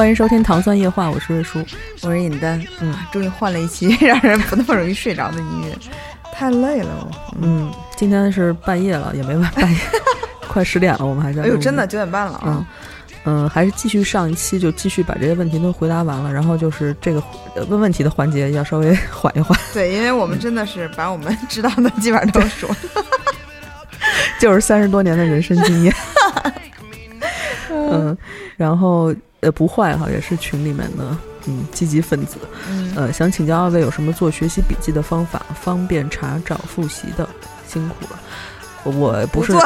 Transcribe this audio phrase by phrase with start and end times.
[0.00, 1.62] 欢迎收听《糖蒜夜话》，我是瑞叔。
[2.00, 5.76] 我是尹丹，嗯，终于换了一期 让人不那么容易睡着的音乐，
[6.32, 7.36] 太累了我。
[7.42, 9.78] 嗯，今天是半夜了，也没半半夜，
[10.48, 11.42] 快十点了，我们还在。
[11.42, 12.66] 哎呦，真的，九点半了嗯啊！
[13.24, 17.22] 嗯，还是继续上一期，就继续把这些问题都回答完了，然后就是这个
[17.54, 23.04] 呃问问题的环节要稍微缓一缓， 对，因为我们真的是把我们知道的基本上都说了。
[24.40, 25.94] 就是三十多年的人生经验。
[27.68, 28.16] 嗯，
[28.56, 32.36] 然后呃不坏哈，也是群里面的嗯积极分子。
[32.68, 37.28] 嗯，呃，想请教二位有什么做学习笔记的方法，方便查找复习的？
[37.66, 38.18] 辛苦了，
[38.84, 39.52] 我不是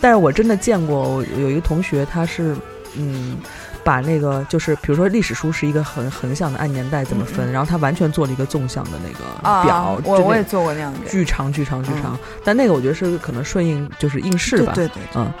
[0.00, 2.56] 但是我真的见过，我有一个同学，他是
[2.96, 3.38] 嗯。
[3.84, 11.00] 把那个就是，比如说历史书是一个横横向的，按年代怎么分，然后他完全做了一个纵向的那个啊表，我我也做过那样的。
[11.10, 15.32] 巨长巨长巨长，但那个我觉得是可能顺应就是应试吧，对对对嗯。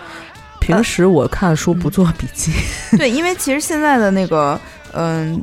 [0.62, 2.52] 平时我看书不做笔记，
[2.96, 4.58] 对，因为其实现在的那个，
[4.92, 5.42] 嗯，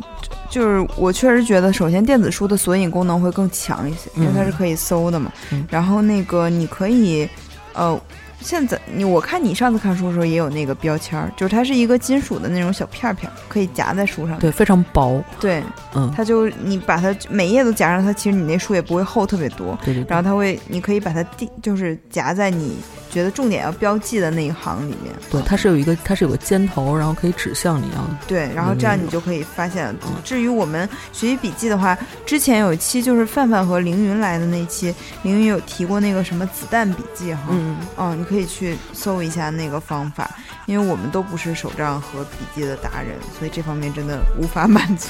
[0.50, 5.32] 就是我确实觉得，首先电子书的索引功能会更强一些，因为它是可以搜的嘛。
[5.52, 7.28] 嗯然后那个你可以，
[7.74, 8.00] 呃。
[8.42, 14.40] 现在你我看你上次看书的时候也有那个标签儿，就是它是一个金属的那种小片片儿，可以夹在书上。
[14.40, 19.78] 对，非常薄，对，嗯，它就你把它每页都夹上，它其实你那书也不会厚特别多。
[19.84, 22.78] 对对对然后它会，你可以把它定，就是夹在你
[23.12, 25.14] 觉得重点要标记的那一行里面。
[25.30, 29.94] 对，它是有一个它是有个尖头，然后可以指向你啊对，然后这样你就可以发现。
[30.24, 34.94] 至于我们学习笔记的话，之前有一期就是范范和凌云来的那期，
[35.24, 40.30] 凌云有提过那个什么子弹笔记哈，嗯，哦，你可以去搜一下那个方法，
[40.68, 45.08] 因为我们都不是手账和笔记的达人，所以这方面真的无法满足。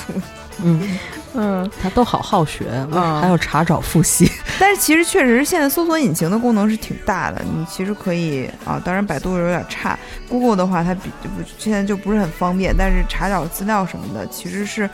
[0.64, 0.98] 嗯
[1.34, 4.32] 嗯，他都好好学，嗯还要查找复习。
[4.58, 9.98] 但是其实确实现在搜索引擎的功能是挺大的，你其实可以啊，当然百度有点差
[10.30, 14.90] ，Google 的话它比不现在就不是很方便，但是查找资料什么的其实是，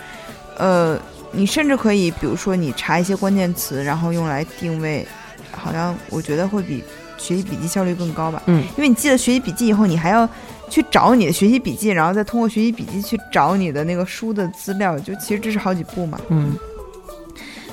[0.57, 0.99] 呃，
[1.31, 5.07] 你甚至可以比如说你查一些关键词，然后用来定位，
[5.51, 6.83] 好像我觉得会比
[7.25, 8.43] 学习笔记效率更高吧。
[8.45, 10.29] 嗯，因为你记了学习笔记以后，你还要
[10.69, 16.19] 去找你的学习笔记，然后再通过学习笔记去找你的那个书的资料，就其实这是好几步嘛。
[16.29, 16.55] 嗯，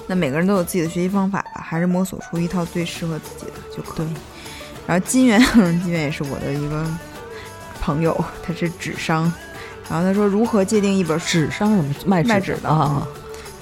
[0.07, 4.09] 那每个人都有自己的学习方法吧，还是摸索出一套最适合自己的就可以。
[4.87, 5.41] 然后金源，
[5.83, 6.87] 金源也是我的一个
[7.81, 9.33] 朋友，他是纸商，
[9.89, 13.07] 然后他说如何界定一本书，纸商什么卖卖纸的纸啊？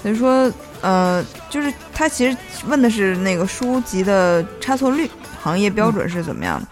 [0.03, 0.51] 他就说
[0.81, 2.35] 呃，就是他其实
[2.67, 5.07] 问的是那个书籍的差错率，
[5.41, 6.67] 行业标准是怎么样的？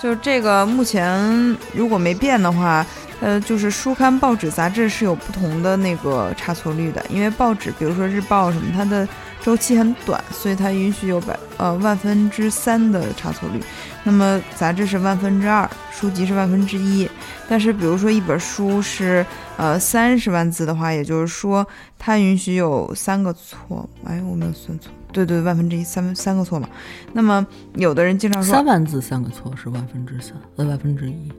[0.00, 2.86] 就这个目前如果没变的话，
[3.20, 9.08] 呃，就是书刊、报纸、杂志是有不同的那个差错率的，因为报纸，比如说日报什么，它的
[9.42, 13.60] 周期很短，所以它允许有百呃万分之三的差错率。
[14.04, 17.10] 那么杂志是万分之二，书籍是万分之一。
[17.48, 19.26] 但是比如说一本书是
[19.56, 21.66] 呃三十万字的话，也就是说
[21.98, 23.88] 它允许有三个错。
[24.04, 24.92] 哎，我没有算错。
[25.12, 26.68] 对对，万分之一，三分三个错嘛。
[27.12, 31.32] 那么有的人经常说三万字三个错是万分之三，呃，万分之一。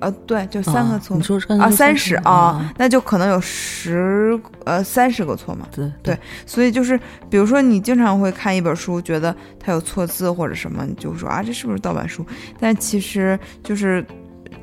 [0.00, 1.14] 呃，对，就三个错。
[1.14, 2.74] 啊你说是啊，三十啊啊，？
[2.78, 5.66] 那就可能有十呃三十个错嘛。
[5.72, 6.16] 对对，
[6.46, 6.96] 所以就是，
[7.28, 12.24] 比如说你经常会看一本书，觉得它有错字或者什么，你就说啊，这是不是盗版书？
[12.60, 14.06] 但其实就是，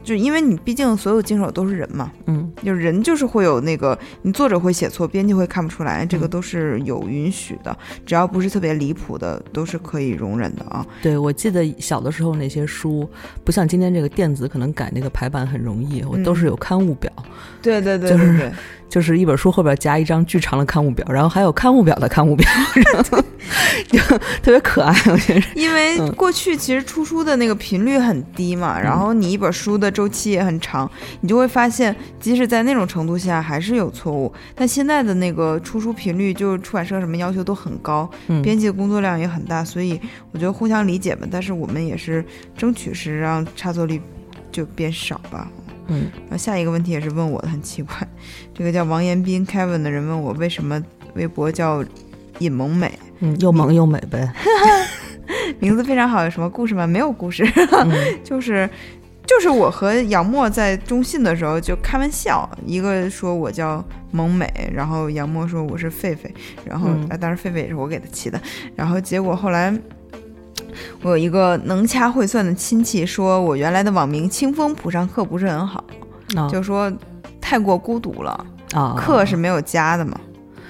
[0.05, 6.29] 就因为你毕竟所有经手都是人嘛，嗯，就人就是会有那个，你作者会写错，编辑会看不出来，这个嗯。
[6.35, 10.85] 都是有允许的，只要不是特别离谱的，都是可以容忍的啊。
[11.01, 13.09] 对，我记得小的时候那些书，
[13.45, 17.09] 不像今天这个电子可能改那个排版很容易，我都是有刊物表，
[17.61, 18.51] 对对对对对，就是
[19.17, 22.47] 一本书后边夹一张巨长的刊物表，然后还有刊物表的刊物表，
[22.93, 23.23] 然后
[23.87, 23.99] 就
[24.41, 25.41] 特别可爱，我觉得。
[25.55, 30.89] 因为嗯过去其实出书的那个频率很低嘛，然后你一本书的周期也很长，
[31.21, 34.31] 你就会发现，即使在那种程度下还是有错误。
[34.53, 39.99] 但现在的那个出书频率，就是出版社什么要求都很高，嗯编辑的工作量也很大，所以
[40.31, 41.27] 我觉得互相理解吧。
[41.29, 42.23] 但是我们也是
[42.57, 44.01] 争取是让差错率
[44.51, 45.47] 就变少吧。
[45.87, 47.95] 嗯然后下一个问题也是问我的，很奇怪，
[48.53, 50.81] 这个叫王延斌 Kevin 的人问我为什么
[51.15, 51.83] 微博叫
[52.39, 54.31] 尹萌美，嗯，又萌又美呗。
[55.59, 56.23] 名字非常好。
[56.23, 56.85] 有什么故事吗？
[56.85, 57.91] 没有故事，嗯
[58.23, 58.69] 就是
[59.25, 66.29] 就是我和杨默在中信的时候就开玩笑，一个说我叫萌美，然后杨默说我是狒狒，
[66.65, 68.39] 然后、嗯啊，当然狒狒也是我给他起的，
[68.75, 69.73] 然后结果后来。
[71.01, 75.83] 我有一个能掐会算的亲戚说，我原来的网名“清风浦上课”不是很好，
[76.35, 76.91] 啊就说
[77.39, 80.19] 太过孤独了，啊，课是没有加的嘛，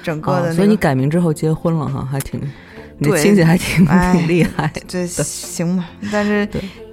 [0.03, 2.41] 整个的、那个啊所以你改名之后结婚了哈，还挺，
[2.97, 4.71] 你亲戚还挺哎挺厉害。
[4.87, 6.47] 这行吧，但是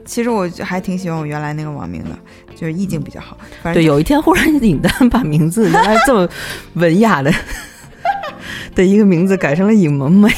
[0.04, 2.10] 其实我还挺喜欢我原来那个网名的，
[2.54, 3.36] 就是意境比较好。
[3.62, 6.28] 反正对，有一天忽然尹丹 把名字原来这么
[6.74, 7.32] 文雅的
[8.74, 10.28] 的一个名字改成了尹萌美，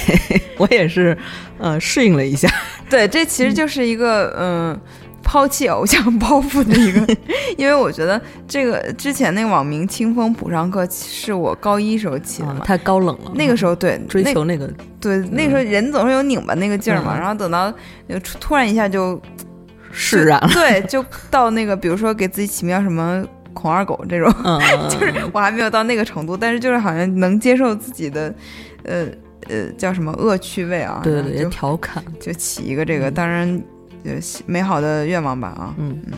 [0.58, 1.16] 我也是
[1.64, 2.48] 呃适应了一下。
[2.88, 4.80] 对，这其实就是一个嗯。
[5.26, 7.16] 抛弃偶像包袱的一个，
[7.56, 14.70] 因为我觉得这个之前那个网名“清风补上课”是我高一时候起的啊嘛，太高冷了，那个时候对追求那个
[15.00, 17.72] 对那个时候人总是有拧巴那个劲儿嘛，嗯然后等到
[18.06, 19.18] 那个突突然一下就
[19.90, 20.50] 释然了。
[20.52, 23.24] 对，就到那个比如说给自己起名叫什么
[23.54, 24.60] 孔二狗这种，嗯，
[24.90, 28.32] 就是我还没有到那个程度，但是就是好像能接受自己的，
[28.84, 29.06] 呃
[29.48, 31.00] 呃，叫什么恶趣味啊？
[31.02, 33.62] 对对对，调侃，就起一个这个，嗯当然，
[34.04, 34.12] 呃，
[34.46, 35.74] 美好的愿望吧啊。
[35.78, 36.12] 嗯嗯，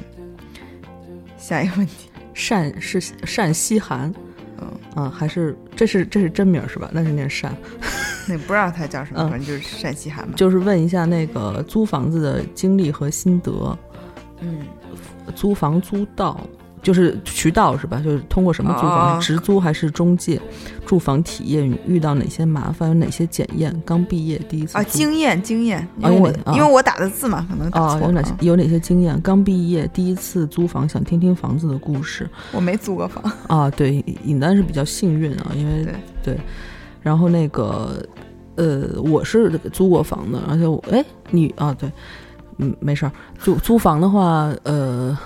[1.38, 4.12] 下一个问题，善是善西寒，
[4.60, 6.90] 嗯啊，还是这是这是真名是吧？
[6.92, 7.54] 那是念善，
[8.28, 10.34] 那不知道他叫什么，嗯反正就是善西寒嘛。
[10.36, 13.78] 就是问一下那个租房子的经历和心得，
[14.40, 14.60] 嗯，
[15.34, 16.40] 租房租到。
[16.82, 18.00] 就是渠道是吧？
[18.04, 19.20] 就是通过什么租房？
[19.20, 20.40] 直租还是中介？
[20.86, 22.88] 住房体验遇到哪些麻烦？
[22.88, 23.74] 有哪些检验？
[23.84, 29.20] 刚毕业第一次啊，经验经验，因哦为我、因为我打的字嘛，可能打哦，错了、有哪些有哪些经验？
[29.20, 33.24] 刚毕业第一次租房，想听听房子的故事我没租过房。
[33.48, 33.68] 啊。
[33.70, 33.94] 对，
[34.24, 35.84] 尹丹是比较幸运啊，因为
[36.22, 36.38] 对
[37.02, 38.00] 然后那个
[38.54, 41.90] 呃，我是租过房的，而且我哎你啊对，
[42.58, 45.18] 嗯没事儿，租租房的话，呃。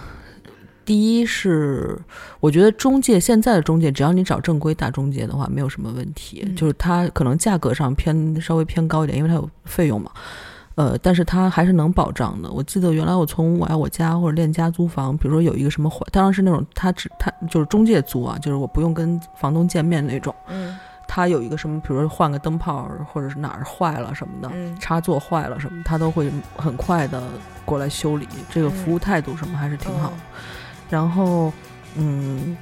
[0.90, 1.96] 第一是，
[2.40, 6.42] 我觉得中介现在的中介，只要你找正规大中介的话，没有什么问题。
[6.44, 10.10] 嗯就是它可能价格上偏稍微偏高一点，因为它有费用嘛。
[10.74, 12.50] 呃，但是它还是能保障的。
[12.50, 20.34] 我记得原来我从我爱我家或者链家租房，比如说有一个什么坏，当然是那种他只他就是中介租啊，就是我不用跟房东见面那种。
[20.48, 20.76] 嗯
[21.06, 27.22] 他有一个什么，比如说换个灯泡或者是哪儿坏了什么的，嗯插座坏了什么，他都会很快的
[27.64, 28.26] 过来修理。
[28.48, 30.16] 这个服务态度什么还是挺好的。
[30.90, 31.52] 然后，
[31.94, 32.56] 嗯，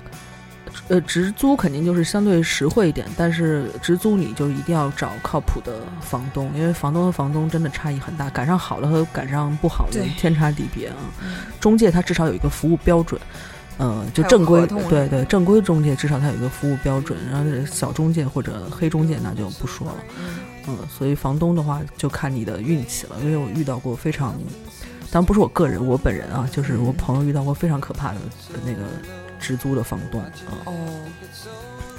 [0.88, 10.96] 呃，直租肯定就是相对实惠一点，但是直租你就一定要找靠谱的房东，因为房东和房东真的差异很大，赶上好的和赶上不好的天差地别啊。
[11.22, 13.20] 嗯中介它至少有一个服务标准。
[13.78, 19.94] 呃，就正规合同对对正规中介至少它有一个服务标准，然后小中介或者黑中介那就不说了。
[20.19, 24.34] 嗯嗯，所以房东的话就看你的运气了，因为我遇到过非常，
[25.10, 28.16] 当然不是我个人，我本人啊，就是我朋友遇到过非常可怕的
[28.64, 28.82] 那个
[29.38, 30.31] 直租的房东啊、
[30.64, 30.75] 哦，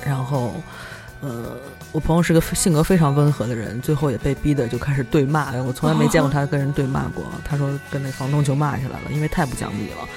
[0.06, 0.54] 然后。
[1.22, 1.58] 呃，
[1.92, 5.52] 我朋友是个性格非常温和的人，最后也被逼的就开始对骂。
[5.64, 7.22] 我从来没见过他跟人对骂过。
[7.44, 10.08] 他说跟那房东就骂起来了，因为太不讲理了。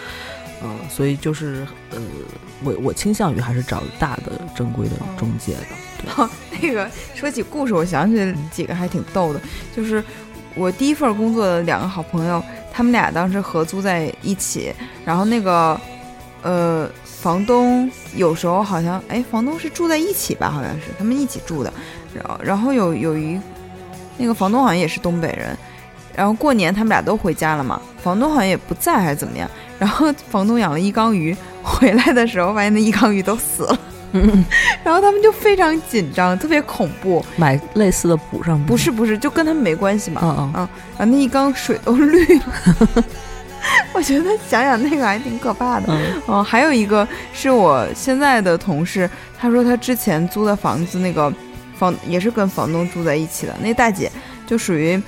[0.62, 2.00] 嗯、所以就是呃，
[2.62, 6.31] 我我倾向于还是找大的正规的中介的。
[6.62, 9.40] 那个说起故事，我想起几个还挺逗的，
[9.75, 10.05] 就是
[10.55, 12.40] 我第一份工作的两个好朋友，
[12.73, 14.73] 他们俩当时合租在一起，
[15.05, 15.79] 然后那个
[16.43, 21.73] 呃房东有时候好像哎房东是住在一起吧，好像是他们一起住的，
[22.14, 23.38] 然后然后有有一
[24.17, 25.57] 那个房东好像也是东北人。
[26.14, 29.49] 然后过年他们俩都回家了嘛，房东好像也不在还是怎么样。
[29.79, 33.79] 然后房东养了一缸鱼，回来的时候发现那一缸鱼都死了，
[34.12, 34.45] 嗯，
[34.85, 37.25] 然后他们就非常紧张，特别恐怖。
[37.37, 40.21] 买类似的补上不是不是，就跟他们没关系嘛。
[40.23, 43.04] 嗯嗯啊，然后那一缸水都绿了。
[43.95, 45.87] 我觉得想想那个还挺可怕的。
[45.88, 51.33] 嗯哦，还有一个是我现在的同事，他说他之前租的房子，那个
[51.76, 53.54] 房也是跟房东住在一起的。
[53.62, 54.11] 那大姐
[54.47, 55.00] 就属于，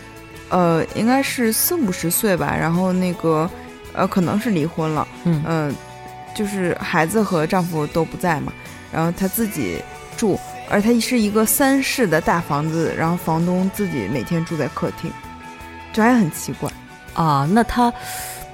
[0.50, 3.50] 呃，应该是四五十岁吧，然后那个，
[3.92, 5.74] 呃，可能是离婚了，嗯嗯、
[6.34, 8.52] 就是孩子和丈夫都不在嘛，
[8.94, 9.82] 然后他自己
[10.16, 10.38] 住，
[10.70, 15.10] 而他是一个三室的大房子，然后房东自己每天住在客厅，
[15.92, 16.70] 就还很奇怪。
[17.12, 17.92] 啊，那他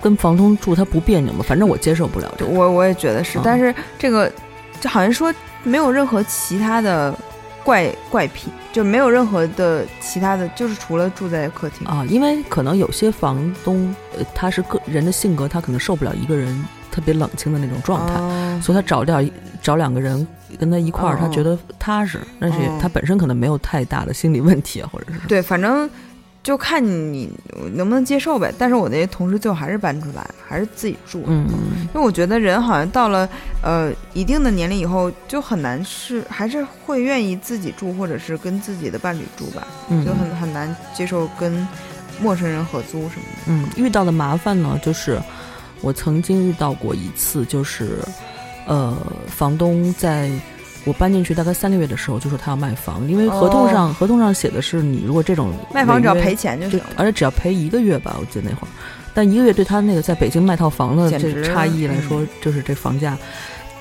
[0.01, 1.45] 跟房东住他不别扭吗？
[1.47, 2.51] 反正我接受不了这个。
[2.51, 4.33] 我我也觉得是，嗯但是这个
[4.81, 5.33] 就好像说
[5.63, 7.15] 没有任何其他的
[7.63, 11.87] 怪怪癖，就没有任何的其他的，就是除了住在客厅。
[11.87, 19.23] 啊，因为可能有些房东，呃，他是个人的性格，他可能受不了一个人特别冷清的那种状态，哦所以他找掉
[19.63, 20.27] 找两个人
[20.59, 25.89] 跟他一块儿，哦他觉得踏实，但是他本身可能没有太大的心理问题啊，或者是对，反正
[26.43, 27.31] 就看你
[27.75, 28.53] 能不能接受呗。
[28.59, 31.23] 但是我那些同事最后还是搬出来，还是自己住。
[31.27, 31.47] 嗯
[31.93, 33.29] 因为我觉得人好像到了
[33.63, 41.67] 呃一定的年龄以后，就很难是还是会愿意自己住，或者是跟自己的伴侣住吧，嗯就很很难接受跟
[42.23, 43.43] 陌生人合租什么的。
[43.49, 45.21] 嗯，遇到的麻烦呢，就是
[45.81, 47.99] 我曾经遇到过一次，就是
[48.67, 48.97] 呃，
[49.27, 50.31] 房东在
[50.85, 56.95] 我搬进去大概三个月的时候就说他要卖房，因为合同上、合同上写的是你如果这种哦卖房只要赔钱就就行了。
[56.97, 58.71] 而且只要赔一个月吧，我记得那会儿，
[59.13, 63.17] 但一个月对他那个在北京卖套房的这差异来说，就是这房价。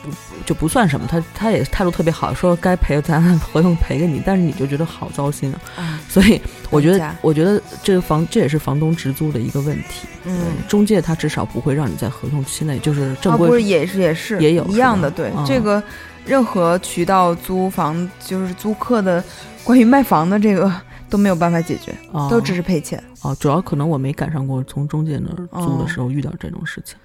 [0.04, 0.10] 不
[0.46, 5.60] 就不算什么，他他也态度特别好，说该赔咱按合同赔给你，但是你就觉得好糟心啊。
[5.78, 10.08] 啊所以我觉得，我觉得这个房这也是房东直租的一个问题。
[10.26, 15.82] 嗯，中介他至少不会让你在合同期内，就是正啊，规、不是也是也是也有一样的，对嗯这个
[16.26, 19.24] 任何渠道租房就是租客的
[19.64, 20.72] 关于卖房的这个
[21.10, 23.02] 都没有办法解决，哦都只是赔钱。
[23.22, 26.96] 哦，主要可能我没赶上过从中介那儿租的哦时候遇到这种事情。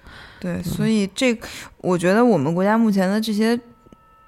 [0.44, 1.34] 对，所以这
[1.78, 3.58] 我觉得我们国家目前的这些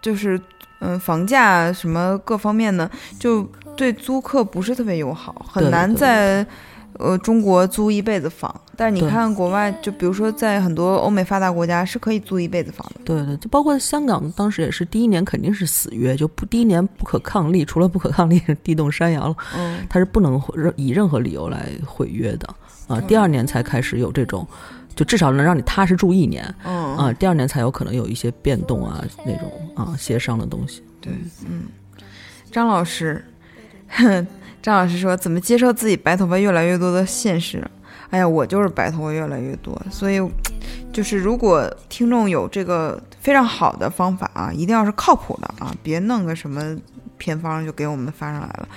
[0.01, 0.41] 就是
[0.79, 3.43] 嗯房价什么各方面呢，就
[3.77, 6.47] 对租客不是特别友好，很难在。
[6.99, 13.01] 呃，中国租一辈子房，但是你看国外，就比如说在很多欧美发达国家是可以租一辈子房的。
[13.05, 22.49] 对对，就包括香港当时也是第一年肯定是死约，就不第一年不可抗力，除了不可抗力是地动山摇了，嗯，它是不能任以任何理由来毁约的
[22.89, 22.99] 啊。
[23.03, 24.49] 第二年才开始有这种，
[24.97, 27.13] 就至少能让你踏实住一年嗯啊。
[27.13, 30.83] 第二年才有可能有一些变动啊，那种啊协商的东西。
[31.01, 31.13] 对，
[31.49, 31.65] 嗯，
[32.51, 33.25] 张老师，
[34.61, 37.65] 张老师说怎么接受自己白头发越来越多的现实？
[38.11, 40.21] 哎呀，我就是白头发越来越多，所以
[40.93, 46.77] 就是如果听众有这个非常好的方法啊，一定要是靠谱的啊，别弄个什么
[47.19, 48.69] 偏方就给我们发上来了，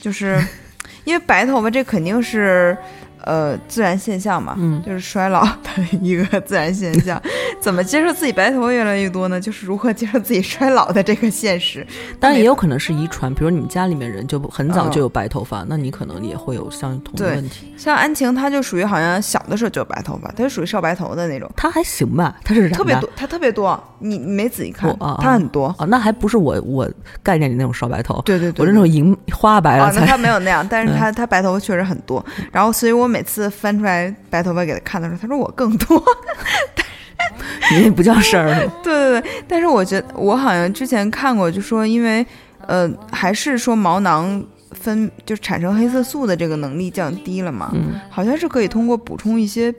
[0.00, 0.40] 就是
[1.04, 2.76] 因为白头发这肯定是
[3.22, 7.20] 呃自然现象嘛，嗯就是衰老的一个自然现象。
[7.60, 9.40] 怎么接受自己白头发越来越多呢？
[9.40, 11.84] 就是如何接受自己衰老的这个现实。
[12.20, 17.74] 当然也有可能是遗传，比如你们家里面人就很早嗯就有白头发，那你可能也会有相同的问题。
[17.76, 23.82] 像安晴，她就属于好像小的时候就有白头发，她就属于少白头的那种，她还行吧，她是染特别多，她特别多。
[23.98, 25.74] 你你没仔细看她很多。
[25.78, 26.88] 哦，那还不是我我
[27.22, 32.24] 概念里那种少白头，对对对，我是那种银花白了，啊那才、她没有那样，但是她 她白头发确实很多。
[32.52, 36.02] 然后，所以我每次翻出来白头发给他看的时候，他说我更多。
[37.72, 38.48] 你那不叫事儿。
[38.82, 42.24] 对对对，但是我觉得我好像之前看过，就说因为
[42.66, 49.74] 呃，还是说毛囊分就产生黑色素的这个能力降低了嘛，嗯好像是可以通过补充一些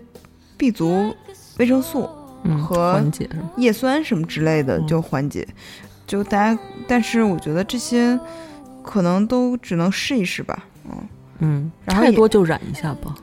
[0.57, 1.15] B 族
[1.57, 2.09] 维生素、
[2.43, 3.01] 嗯，和？
[3.55, 5.47] 叶酸什么之类的嗯就缓解。
[6.05, 8.19] 就大家，但是我觉得这些
[8.83, 10.97] 可能都只能试一试吧，嗯
[11.39, 13.15] 嗯，然后太多就染一下吧。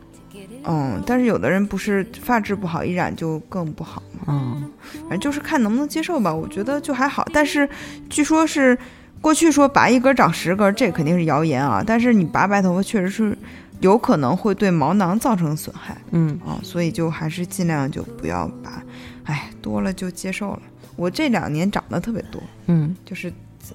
[0.66, 4.24] 嗯，但是有的人不是发质不好，一染就更不好嘛。
[4.28, 4.70] 嗯
[5.02, 7.26] 反正就是看能不能接受吧，我觉得就还好。
[7.32, 7.68] 但是
[8.08, 8.76] 据说是
[9.20, 11.82] 过去说拔一根长十根，这肯定是谣言啊。
[11.86, 13.36] 但是你拔白头发确实是
[13.80, 18.82] 有可能会对毛囊造成损害嗯啊，所以就还是尽量就不要拔。
[19.24, 20.62] 哎，多了就接受了。
[20.96, 23.30] 我这两年长得特别多，嗯，就是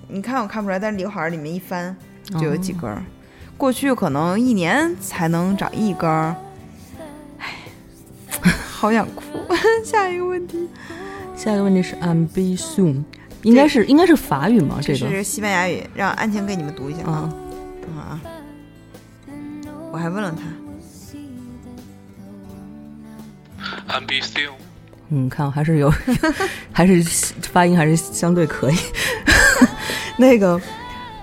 [0.08, 1.96] 你看我看不出来，但是刘海儿里面一翻
[2.40, 3.04] 就有几哦根儿。
[3.60, 6.34] 过去可能一年才能长一根儿，
[7.40, 7.54] 哎，
[8.72, 9.24] 好想哭。
[9.84, 10.66] 下一个问题，
[11.36, 13.04] 下一个问题是 ambition，
[13.44, 14.80] 应该是应该是法语吗？
[14.82, 17.12] 这这个是西班牙语，让安晴给你们读一下啊。
[17.12, 17.34] 啊，
[17.82, 18.22] 等会儿啊，
[19.92, 20.34] 我还问了
[23.88, 24.52] 他，ambition，
[25.10, 25.94] 嗯，看还是有，
[26.72, 27.04] 还是
[27.52, 28.78] 发音还是相对可以。
[30.18, 30.62] 那个，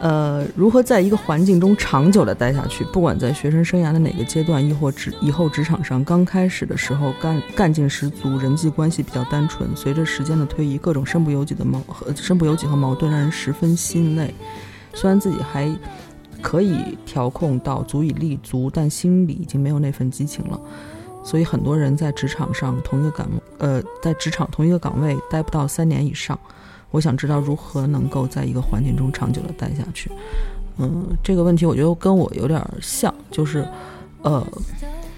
[0.06, 2.84] 呃，如何在一个环境中长久的待下去？
[2.92, 9.68] 不管在学生生涯的哪个阶段，亦或职以后职场上，刚开始的时候干干劲十足，人际关系比较单纯。
[9.74, 14.32] 随着时间的推移，各种身不由己的矛和身不由己和矛盾让人十分心累。
[14.94, 15.68] 虽然自己还
[16.40, 20.60] 可以调控到足以立足，但心里已经没有那份激情了。
[21.24, 26.38] 所以很多人在职场上同一个岗，呃，在职场同一个岗位待不到三年以上。
[26.96, 30.10] 我想知道如何能够在一个环境中长久的待下去。
[30.78, 33.68] 嗯，这个问题我觉得跟我有点像，就是，
[34.22, 34.42] 呃，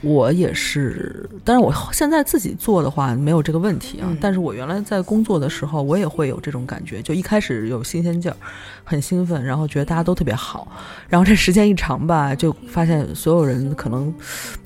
[0.00, 4.06] 我也是，但是我现在自己做的话没有这个问题啊。
[4.08, 8.36] 嗯但是我原来在工作的时候，我也会有这种感觉，就一开始有新鲜劲儿，
[8.84, 10.68] 很兴奋，然后觉得大家都特别好，
[11.08, 14.12] 然后这时间一长吧，就发现所有人可能，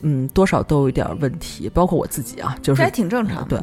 [0.03, 3.59] 嗯，多少都有一点儿问题，包括我自己啊，就是这还挺正常对。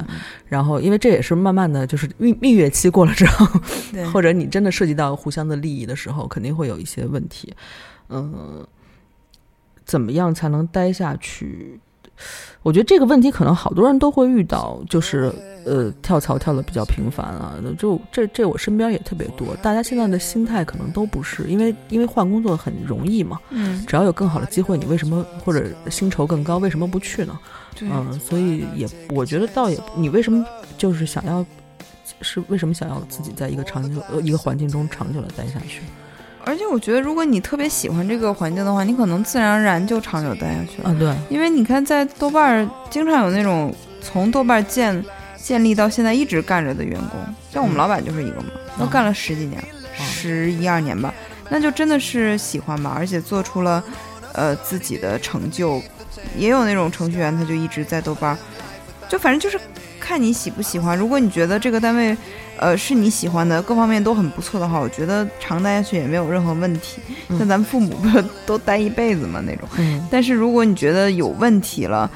[0.47, 3.45] 然后，因为这也是慢慢的就是蜜蜜月期过了之后，
[4.11, 7.53] 或者你真的涉及到互相的利益的时候，肯定会有一些问题。
[8.09, 8.65] 嗯，
[9.89, 11.79] 怎么样才能待下去？
[12.62, 15.34] 我觉得这个问题可能好多人都会遇到，就是
[15.65, 19.55] 呃跳槽跳的比较频繁啊，就这这我身边也特别多。
[19.63, 27.39] 大家现在的心态可能都不是，因为因为换工作很容易嘛，嗯，只要有更好的机会，你为什么或者薪酬更高，为什么不去呢？
[27.74, 30.46] 对，嗯，所以也我觉得倒也，你为什么
[30.77, 31.43] 就是想要，
[32.22, 35.81] 是为什么想要自己在一个长久呃一个环境中长久的待下去？
[36.46, 40.89] 而且我觉得，如果你特别喜欢这个环境的话，你可能自然而然就长久待下去了。
[40.89, 45.03] 啊，对，因为你看，在豆瓣儿经常有那种从豆瓣建
[45.38, 47.19] 建立到现在一直干着的员工，
[47.51, 48.48] 像我们嗯老板就是一个嘛，
[48.79, 49.63] 都干了十几年，
[49.98, 51.13] 十一二年吧，
[51.50, 53.84] 那就真的是喜欢吧，而且做出了
[54.34, 55.81] 呃自己的成就。
[56.36, 58.38] 也有那种程序员，他就一直在豆瓣儿，
[59.08, 59.63] 就反正就是
[60.00, 60.98] 看你喜不喜欢。
[60.98, 62.17] 如果你觉得这个单位，
[62.59, 67.01] 呃，是你喜欢的，各方面都很不错的话，我觉得长待下去也没有任何问题。
[67.29, 69.67] 嗯像咱们父母不都待一辈子嘛那种。
[69.77, 72.09] 嗯但是如果你觉得有问题了，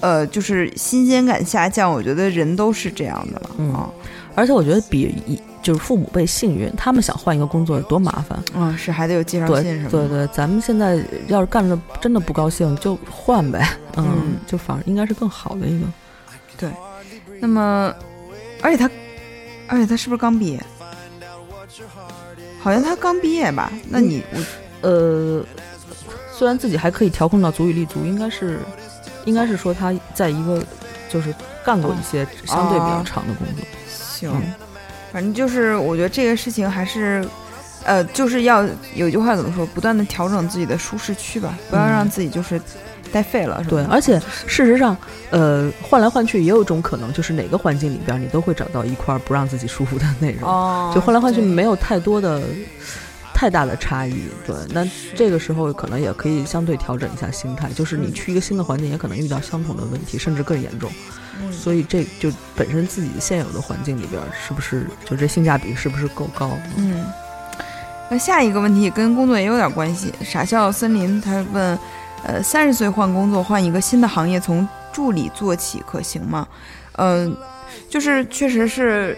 [0.00, 3.88] 呃，就是新鲜感下降，我觉得人都是这样的了嗯啊。
[4.34, 8.38] 而且我觉得比一就是父母辈幸运，他们想换一个工作多麻烦。
[8.54, 9.90] 嗯，是还得有介绍对信什么的。
[9.90, 15.86] 对对，咱们现在要是干着真的不高兴，就换呗，嗯，嗯就反而应该是更好的一个。
[16.58, 16.70] 对
[17.40, 17.92] 那么，
[18.62, 18.90] 而且他，
[19.68, 20.62] 而且他是不是刚毕业？
[22.60, 23.70] 好像他刚毕业吧？
[23.88, 25.44] 那你我呃，
[26.32, 28.58] 虽然自己还可以调控到足以立足，应该是，
[29.24, 30.62] 应该是说他在一个
[31.10, 33.64] 就是干过一些相对比较长的工作。
[33.88, 34.54] 行嗯，
[35.12, 37.26] 反正就是我觉得这个事情还是。
[37.84, 39.64] 呃，就是要有句话怎么说？
[39.66, 42.60] 不断的调整自己的舒适区吧，不要嗯让自己就是
[43.12, 43.62] 待废了。
[43.62, 44.96] 是吧对，而且事实上，
[45.30, 50.48] 呃，换来换去也有一种可能，就是哪个环境里边你都会找到一块不让自己舒服的内容。
[50.48, 52.42] 哦， 就换来换去没有太多的
[53.34, 54.14] 太大的差异。
[54.46, 60.90] 对，那这个时候可能也可以相对调整一下心态，就是你去一个新的环境，也可能遇到相同的问题，甚至更严重。
[61.38, 66.50] 嗯所以这就本身自己现有的环境里边，是不是就这性价比是不是够高？
[66.76, 67.04] 嗯，
[68.10, 70.10] 那下一个问题跟工作也有点关系。
[70.24, 71.78] 傻笑森林他问，
[72.26, 76.46] 呃，三十岁换工作，换一个新的行业，从助理做起可行吗？
[76.98, 77.36] 嗯、
[77.88, 79.16] 就是确实是。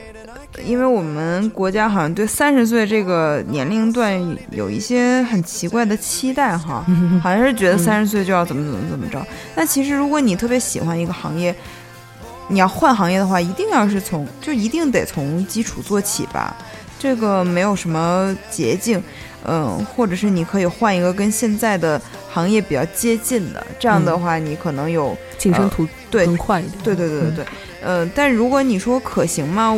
[0.65, 4.19] 因为我们国家好像对三十岁这个年龄段
[4.51, 6.85] 有一些很奇怪的期待哈，
[7.23, 9.25] 好像是觉得三十岁就要怎么怎么怎么着。
[9.55, 11.55] 那其实如果你特别喜欢一个行业，
[12.49, 16.57] 你要换行业的话，一定要是从就一定得从基础做起吧。
[16.99, 19.01] 这个没有什么捷径，
[19.49, 26.79] 嗯，或者是你可以换一个跟现在的行业比较接近的，这样的话你可能有、晋升途对更快一点。
[26.85, 27.47] 对对对对对，
[27.83, 29.75] 嗯、但如果你说可行吗？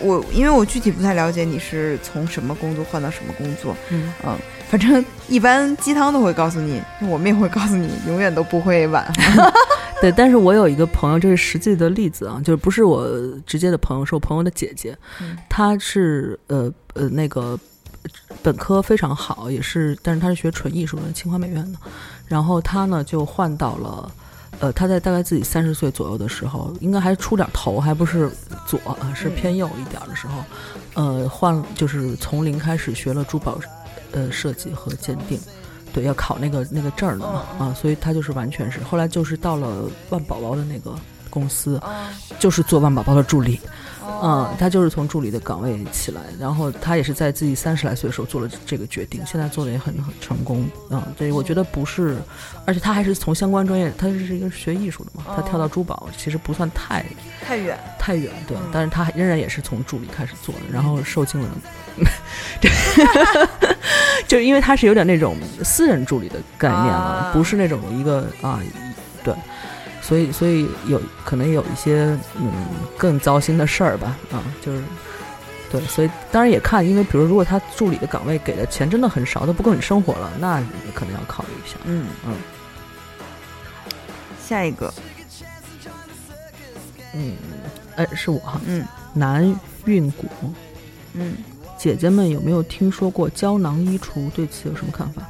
[0.00, 4.36] 我因为我具体不太了解你是从什么工作换到什么工作，嗯嗯，
[4.68, 9.06] 反正一般鸡汤都会告诉你，我们也会告诉你，永远都不会晚。
[10.00, 13.08] 对，但是我有一个朋友，这是实际的例子啊，就是不是我
[13.46, 17.56] 直接的朋友，是我朋友的姐姐，嗯她是呃呃那个
[18.42, 21.78] 本科非常好，也是，但是他是学纯艺术的，清华美院的，
[22.26, 24.10] 然后他呢就换到了。
[24.60, 28.30] 呃，他在大概自己三十岁左右的时候，应该还出点头，还不是
[28.64, 30.44] 左，啊是偏右一点儿的时候，
[30.94, 33.58] 呃，换就是从零开始学了珠宝，
[34.12, 35.40] 呃，设计和鉴定，
[35.92, 40.94] 对，要考那个那个证儿的嘛，啊，所以他就是完全是，后来就是到了万宝宝的那个
[41.28, 41.82] 公司，
[42.38, 43.60] 就是做万宝宝的助理，
[44.22, 52.16] 嗯，他就是从助理的岗位起来，然后他也是在自己三十来岁的时候做了这个决定，现在做的也很很成功，嗯，对我觉得不是，
[52.66, 57.04] 而且他还是从相关专业，他是一个学艺术的嘛，他跳到珠宝其实不算太
[57.40, 58.62] 太远，太远，对，嗯。
[58.72, 61.48] 但是他仍然也是从助理开始做的，然后受尽了，
[62.60, 62.70] 对
[64.28, 67.30] 就因为他是有点那种私人助理的概念了，啊。
[67.32, 68.68] 不是那种一个啊，一
[69.24, 69.34] 对，
[70.06, 72.52] 所以所以有可能有一些嗯
[72.96, 74.82] 更糟心的事儿吧，啊，就是。
[75.72, 81.76] 对，所以当然也看，因为比如如果他助理的岗位给的钱真的很少，都不够你生活了，那你可能要考虑一下。
[81.84, 82.36] 嗯嗯。
[84.40, 84.94] 下一个，
[87.12, 87.34] 嗯，
[87.96, 90.28] 哎，是我哈，嗯南韵谷，
[91.14, 91.38] 嗯，
[91.76, 94.30] 姐姐们有没有听说过胶囊衣橱？
[94.30, 95.22] 对此有什么看法？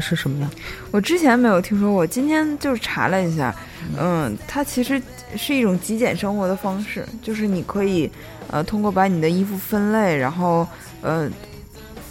[0.00, 0.50] 是什么呀？
[0.90, 3.54] 我之前没有听说过，今天就是查了一下，
[3.98, 5.00] 嗯，它其实
[5.36, 8.10] 是一种极简生活的方式，就是你可以，
[8.48, 10.66] 呃，通过把你的衣服分类，然后，
[11.02, 11.28] 呃，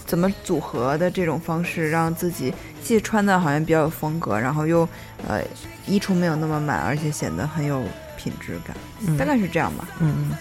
[0.06, 4.88] 怎么组合的这种方式，让自己既穿的好像比较有风格，然后又，
[5.28, 5.41] 呃，
[5.88, 7.84] 衣橱没有那么满，而且显得很有
[8.17, 8.76] 品质感，
[9.08, 9.88] 嗯大概是这样吧。
[10.00, 10.38] 嗯嗯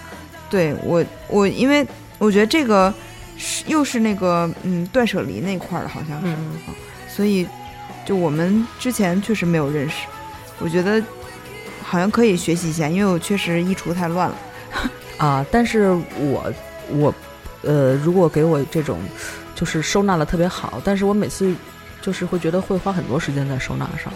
[0.51, 1.87] 对我，我因为
[2.19, 2.93] 我觉得这个
[3.39, 6.27] 是又是那个嗯断舍离那块儿的，好像是。
[6.27, 6.53] 嗯
[7.21, 7.47] 所以
[8.07, 10.07] 就我们之前确实没有认识，
[10.59, 11.03] 我觉得
[11.83, 14.37] 好像可以学习一下，因为我确实衣橱太乱了。
[15.19, 16.51] 啊，但是我
[16.89, 17.15] 我
[17.61, 19.01] 呃，如果给我这种
[19.55, 21.55] 就是收纳的特别好，但是我每次
[22.01, 24.11] 就是会觉得会花很多时间在收纳上。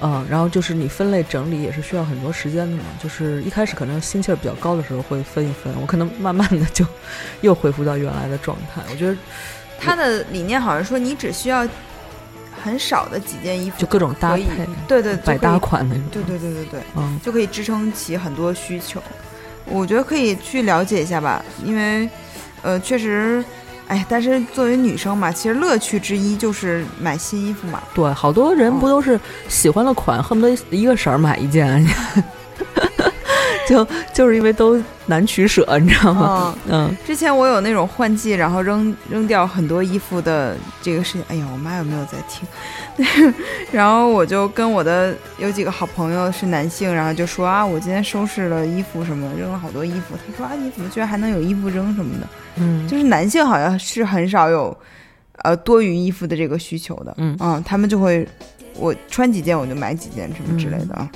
[0.00, 2.84] 嗯，然后就是你分类整理也是需要很多时间的嘛。
[2.98, 6.82] 就是一开始可能心气儿比较高的时候会分一分，我可能慢慢的就
[7.42, 8.80] 又恢复到原来的状态。
[8.90, 9.14] 我觉得
[9.78, 11.68] 他的理念好像说你只需要
[12.62, 14.44] 很少的几件衣服，就各种搭配，
[14.86, 16.04] 对对百搭，款那种。
[16.10, 19.02] 就可以对对对对对，嗯就可以支撑起很多需求。
[19.66, 22.08] 我觉得可以去了解一下吧，因为
[22.62, 23.44] 呃确实。
[23.88, 27.82] 哎，但是作为女生嘛，其实乐趣之一就是买新衣服嘛。
[27.92, 31.84] 对，好多人不都是喜欢的款，恨不得一个色儿买一件，
[33.72, 36.54] 就就是因为都难取舍，你知道吗？
[36.66, 41.24] 嗯，嗯之前我有那种换季，然后扔扔掉很多衣服的这个事情。
[41.28, 43.34] 哎呀，我妈有没有在听？
[43.72, 50.14] 然后我就跟我的有几个好朋友是男性，然后就说啊，我今天收拾了衣服什么，扔了好多衣服。
[50.26, 52.28] 他说啊，你怎么居然还能有衣服扔什么的？
[52.56, 54.76] 嗯，就是男性好像是很少有
[55.42, 57.14] 呃多余衣服的这个需求的。
[57.16, 58.28] 嗯他们就会
[58.76, 61.08] 我穿几件我就买几件什么之类的啊。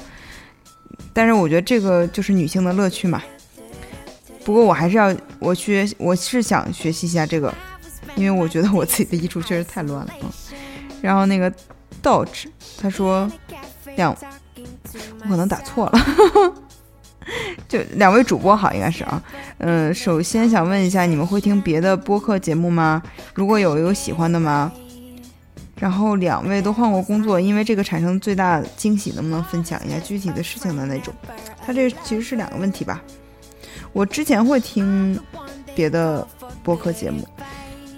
[1.17, 3.23] 但是我觉得这个就是女性的乐趣嘛。
[4.45, 7.53] 不过我还是要我去，我是想学习一下这个，
[8.17, 10.13] 因为我觉得我自己的衣橱确实太乱了。
[10.23, 10.29] 嗯，
[11.01, 11.51] 然后那个
[12.03, 12.45] Dodge
[12.79, 13.27] 他说
[13.97, 14.15] 两，
[15.23, 15.99] 我可能打错了，
[17.67, 19.23] 就两位主播好应该是啊。
[19.57, 23.03] 嗯，首先想问一下，你们会听别的播客节目吗？
[23.33, 24.71] 如果有，有喜欢的吗？
[25.79, 31.13] 然后两位都换过工作，因为这个产生最大惊喜，能不能分享一下具体的事情的那种？
[31.65, 33.03] 他这其实是两个问题吧。
[33.93, 35.19] 我之前会听
[35.75, 36.27] 别的
[36.63, 37.27] 播客节目，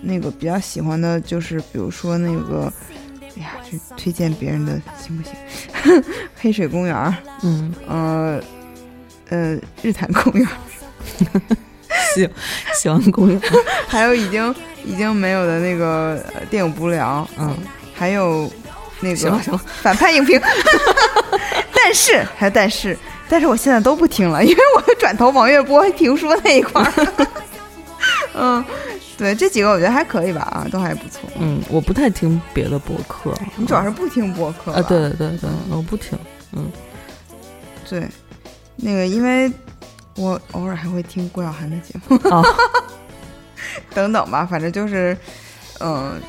[0.02, 2.72] 那个比较喜欢的就是，比如说那个，
[3.36, 5.34] 哎呀，这推荐别人的行不行？
[6.36, 8.40] 黑水公园儿，嗯，呃
[9.28, 10.56] 呃，日坛公园儿，
[12.14, 12.28] 喜
[12.74, 13.40] 喜欢公园，
[13.86, 17.56] 还有已经已经没有的那个呃电影不聊，嗯，
[17.94, 18.50] 还有
[19.00, 20.40] 那个行了行了，反派影评。
[21.74, 22.96] 但是还有但是，
[23.28, 27.26] 但是我现在都不听了，因为我转投王月波评书那一块儿。
[28.34, 28.64] 嗯，
[29.16, 31.20] 对，这几个我觉得还可以吧，啊，都还不错。
[31.38, 36.18] 嗯，我不太听别的播客，你主要是不听播客啊，对对对对，我不听，
[36.52, 36.70] 嗯
[37.88, 38.06] 对，
[38.76, 39.50] 那个因为
[40.18, 42.44] 我偶尔还会听郭晓涵的节目，哦，
[43.94, 45.16] 等等吧，反正就是，
[45.80, 46.20] 嗯、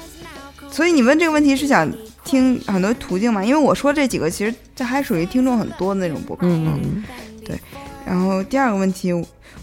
[0.69, 1.91] 所以你问这个问题是想
[2.23, 3.43] 听很多途径嘛？
[3.43, 6.45] 因为我说这几个其实这还属于听众很多的那种播客。
[6.45, 7.03] 嗯
[7.47, 7.59] 嗯
[8.05, 9.11] 然后第二个问题，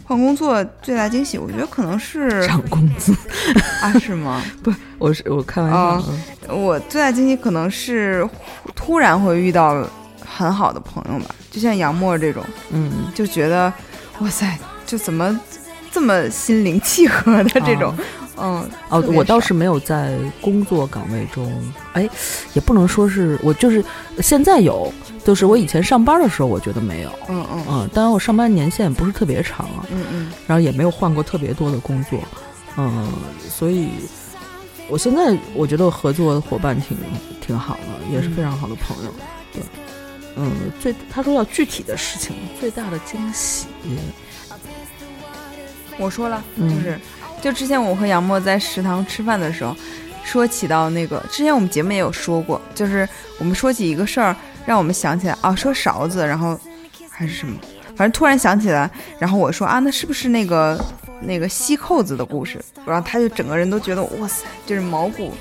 [0.04, 3.12] 换工作最大惊喜，我觉得可能是嗯，涨工资，
[3.82, 4.42] 啊，是吗？
[4.62, 6.04] 不我是我开玩笑。
[6.54, 8.28] 我最大惊喜可能是
[8.74, 9.84] 突然会遇到
[10.24, 13.72] 很好的朋友吧，就像杨默这种，嗯，就觉得
[14.20, 15.38] 哇塞，就怎么
[15.90, 17.94] 这么心灵契合的这种，
[18.36, 21.52] 嗯，哦，我倒是没有在工作岗位中，
[21.92, 22.08] 哎，
[22.54, 23.84] 也不能说是我就是
[24.20, 24.92] 现在有，
[25.24, 27.64] 就是我以前上班的时候，我觉得没有，嗯嗯。
[27.68, 32.18] 嗯，当然我上班年限不是特别长啊，嗯嗯，然后也没有换过特别多的工作，
[32.76, 33.08] 嗯，
[33.48, 33.88] 所以
[34.88, 36.96] 我现在我觉得合作伙伴挺
[37.40, 39.10] 挺好的，也是非常好的朋友，
[39.52, 39.62] 对，
[40.36, 43.66] 嗯，最他说要具体的事情，最大的惊喜，
[45.98, 47.00] 我说了，嗯就是
[47.40, 49.74] 就之前我和杨默在食堂吃饭的时候，
[50.24, 56.58] 说起到那个，之前我们节目也有说过，就是我们说起一个事儿，让我们想起来啊，说勺子，然后
[57.10, 57.58] 还是什么，
[57.96, 60.78] 反正突然想起来，然后我说啊，那是不是那个
[61.22, 62.62] 那个吸扣子的故事？
[62.84, 65.32] 然后他就整个人都觉得哇塞，就是毛骨，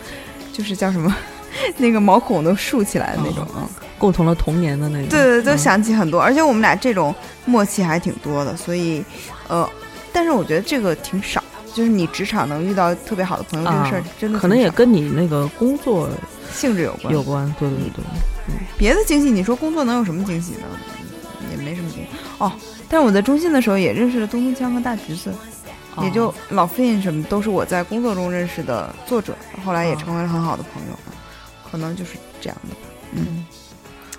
[0.54, 1.14] 就是叫什么，
[1.78, 3.70] 那个毛孔都竖起来的那种啊。
[3.98, 7.14] 共同的童年的那种，对对，都嗯想起很多，而且我们俩这种
[7.46, 9.04] 默契还挺多的，所以，
[9.48, 9.68] 呃，
[10.12, 16.10] 但是我觉得这个挺少，就是你职场能遇到特别好的朋友这个事儿啊，真的可能也跟你那个工作
[16.54, 17.14] 性质有关。
[17.14, 18.04] 有关，对对对，
[18.78, 20.68] 别的惊喜，你说工作能有什么惊喜呢？
[21.52, 22.52] 也没什么惊喜哦。
[22.90, 25.34] 但是我在中信的时候也认识了东东枪和大橘子，
[26.02, 31.00] 也就老 Fin 什么都是我在工作中认识的作者，后来也哦成为了很好的朋友。
[31.72, 32.76] 可能就是这样的。
[33.12, 33.46] 嗯，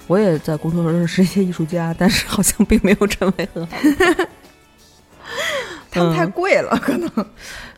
[0.07, 3.77] 我也在工作中认识一些艺术家，但是好像并没有成为很好。
[5.91, 7.11] 他们太嗯贵了，可能。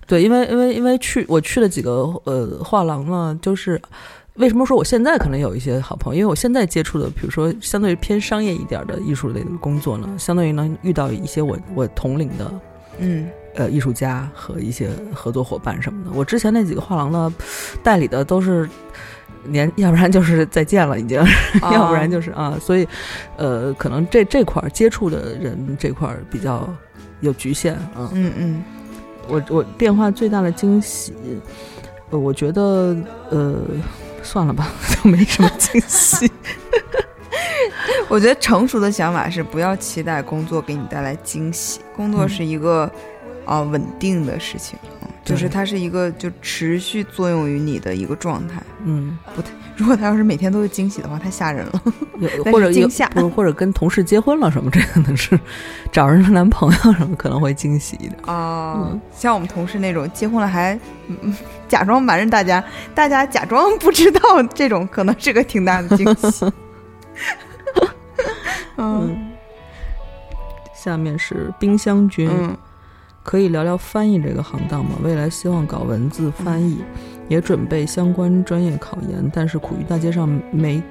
[0.06, 1.92] 对，因为因为因为去我去了几个
[2.24, 3.80] 呃画廊呢，就是
[4.34, 12.60] 为什么说我现在可能有一些好朋友，因为我现在接触的，比如说相对于偏商业一点的艺术类的工作呢，相当于能遇到一些我我同龄的
[12.98, 16.10] 嗯呃艺术家和一些合作伙伴什么的。
[16.14, 17.34] 我之前那几个画廊呢，
[17.82, 18.68] 代理的都是
[19.44, 21.22] 年，要不然就是再见了已经，
[21.72, 22.86] 要不然就是啊，所以
[23.36, 26.68] 呃，可能这这块儿接触的人这块儿比较
[27.20, 28.10] 有局限啊。
[28.12, 28.64] 嗯嗯
[29.28, 31.14] 我我变化最大的惊喜，
[32.10, 32.96] 呃，我觉得
[33.30, 33.60] 呃，
[34.22, 34.72] 算了吧，
[35.02, 36.30] 就没什么惊喜。
[38.08, 42.90] 我觉得成熟的想法是不要期待工作给你带来惊喜，工作嗯是一个
[43.44, 48.62] 啊、稳定的事情，嗯就是它是一个就持续作用于你的一个状态。
[48.84, 51.82] 嗯，不太如果他要是每天都是惊喜的话，太吓人了。
[52.50, 55.38] 或者惊吓或者跟同事结婚了什么，这可能是
[55.92, 58.14] 找人的男朋友什么可能会惊喜一点。
[58.26, 60.74] 哦嗯像我们同事那种结婚了还
[61.08, 61.34] 嗯嗯
[61.68, 62.62] 假装瞒着大家，
[62.94, 64.20] 大家假装不知道，
[64.54, 66.44] 这种可能是个挺大的惊喜。
[68.76, 69.30] 嗯嗯，
[70.74, 72.56] 下面是冰箱君，嗯
[73.28, 74.92] 可以聊聊翻译这个行当吗？
[75.02, 76.78] 未来希望搞文字翻译，
[77.28, 80.82] 也准备相关专业考研，但是苦于大街上没，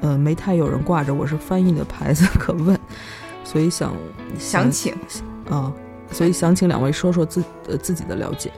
[0.00, 2.78] 呃，没太有人挂着我是翻译的牌子可问，
[3.44, 3.92] 所以想
[4.38, 4.94] 想请
[5.50, 5.70] 啊，
[6.10, 8.50] 所以想请两位说说自呃自己的了解。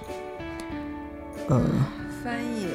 [1.48, 1.60] 呃，
[2.22, 2.68] 翻译，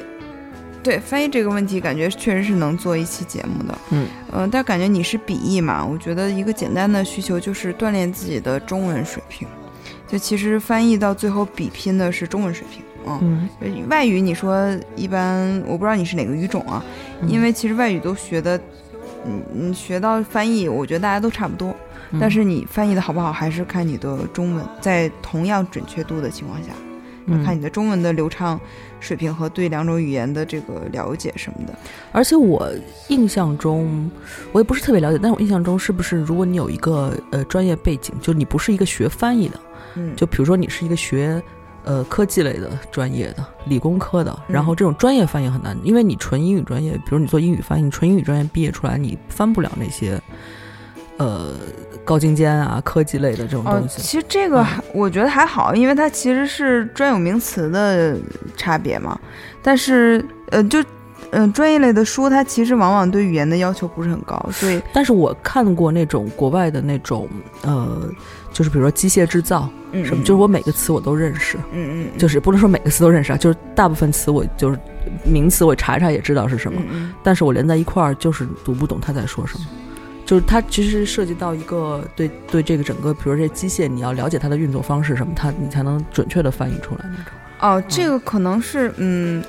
[0.82, 3.78] 对翻译这个问题，感觉确实是能做一期节目的。
[3.92, 9.48] 嗯，呃，但感觉你是笔译嘛，我觉得一个简单的需求就是锻炼自己的中文水平。
[10.14, 12.80] 就其实翻译到最后比拼的是中文水平。
[13.04, 16.80] 嗯，嗯，外语你说一般，我不知道你是哪个语种啊，
[17.20, 18.56] 嗯因为其实外语都学的，
[19.26, 21.74] 嗯，你学到翻译，我觉得大家都差不多。
[22.12, 26.70] 嗯但是你翻译的好不好，还是看你的中文，在同样准确度的情况下，
[27.26, 28.60] 嗯看你的中文的流畅
[29.00, 31.74] 水平和对两种语言的这个了解什么的。
[32.12, 32.70] 而且我
[33.08, 34.08] 印象中，
[34.52, 39.58] 我也不是特别了解，但是我印象中是不是，如果你有一个呃专业背景，就你不是一个学翻译的，
[39.94, 41.42] 嗯，就比如说你是一个学
[41.84, 50.20] 呃科技类的专业的理工科的，嗯然后这种专业翻译很难，因为你纯英语专业，比如你做英语翻译，你纯英语专业毕业出来，你翻不了那些
[51.18, 51.54] 呃
[52.04, 54.02] 高精尖啊科技类的这种哦东，西。
[54.02, 58.16] 其实这个还我觉得还好，因为它其实是专有名词的
[58.56, 59.18] 差别嘛。
[59.62, 60.82] 但是呃，就
[61.30, 67.28] 嗯、呃专业类的书，它其实往往对语言的要求不是很高，所以但是我看过那种国外的那种
[67.62, 68.08] 呃，
[68.54, 71.58] 就是比如说机械制造嗯什么，就是我每个词我都认识。
[71.72, 74.78] 嗯嗯，就是不能说每个词都认识啊，就是大部分词我就是
[75.24, 76.80] 名词我查查也知道是什么，
[77.22, 79.66] 但是我连在一块儿就是读不懂他在说什么。
[80.24, 87.32] 就是它其实涉及到一个对对这个整个，比如说这机械，你要了解它的运作方式什么，它你才能准确的翻译出来那种。
[87.60, 89.44] 哦，这个可能是嗯。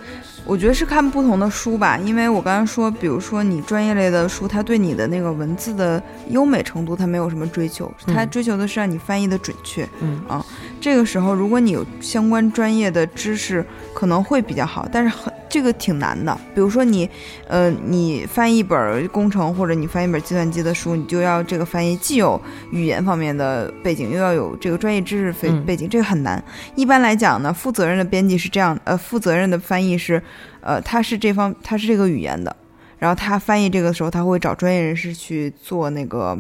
[0.46, 9.88] 我觉得是看不同的书吧，因为我刚才说，比如说你专业类的书，它对你的那个文字的优美程度，它没有什么追求，它嗯追求的是让你翻译的准确。
[10.02, 10.46] 嗯啊
[10.80, 16.38] 这个时候，如果你有相关专业的知识，可能会比较好，但是很这个挺难的。
[16.54, 17.10] 比如说你，
[17.48, 22.38] 呃，你翻译一本工程或者你翻译一本计算机的书，你就要这个翻译既有
[22.74, 26.44] 语言方面的背景，又要有这个专业知识背嗯背景，这个很难。
[26.76, 30.22] 一般来讲呢，负责任的编辑是这样，呃，负责任的翻译是，
[30.60, 32.54] 呃，他是这方他是这个语言的。
[33.00, 36.38] 然后他翻译这个的时候，他会找专业人士去做那个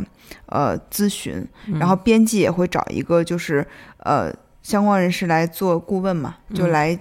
[0.47, 1.35] 呃咨询，
[1.67, 3.65] 嗯然后编辑也会找一个就是
[3.99, 4.29] 呃
[4.61, 6.99] 相关人士来做顾问嘛，就嗯来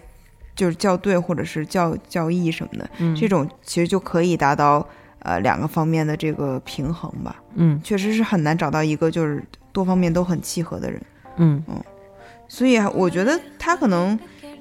[0.55, 4.87] 就是校对或者是校校译什么的，嗯这种其实就可以达到
[5.21, 7.37] 呃两个方面的这个平衡吧。
[7.55, 11.03] 嗯确实是很难找到一个就是多方面都很契合的人，
[11.37, 11.63] 嗯
[12.49, 14.19] 所以我觉得他可能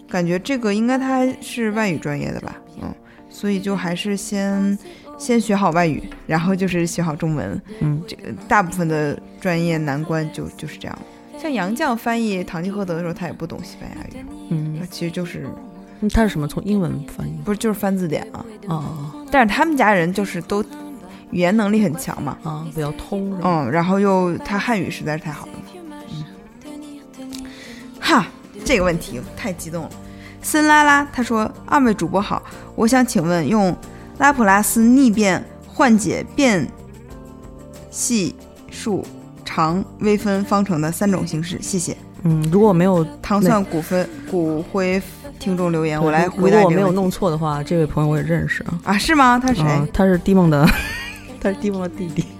[0.09, 2.93] 感觉这个应该他是外语专业的吧，嗯，
[3.29, 4.77] 所以就还是先。
[5.15, 10.99] 先学好外语，然后就是学好中文，嗯这个大部分的专业难关就就是这样。
[11.37, 15.47] 像杨绛翻译《堂吉诃德》的时候，他也不懂西班牙语，嗯他，其实就是
[16.03, 16.45] 嗯他是什么？
[16.45, 17.31] 从英文翻译？
[17.45, 18.45] 不是就是翻字典啊。
[18.67, 20.61] 哦但是他们家人就是都
[21.31, 23.63] 语言能力很强嘛，啊，比较通是吧？
[23.63, 25.53] 嗯，然后又他汉语实在是太好了，
[26.11, 26.23] 嗯，
[27.99, 28.27] 哈，
[28.63, 29.89] 这个问题太激动了。
[30.41, 32.43] 森拉拉他说：“二位主播好，
[32.75, 33.75] 我想请问用
[34.19, 36.69] 拉普拉斯逆变换解变
[37.89, 38.35] 系
[38.69, 39.03] 数
[39.43, 41.97] 常微分方程的三种形式，谢谢。
[42.23, 45.01] 嗯，如果没有糖蒜骨灰骨灰
[45.39, 48.79] 听众留言，我来回答我没有弄错的话，这位朋友我也认识啊。
[48.83, 48.97] 啊？
[48.97, 49.37] 是吗？
[49.37, 49.67] 他是谁？
[49.67, 50.65] 啊他是迪梦的，
[51.41, 52.25] 他是迪梦的弟弟。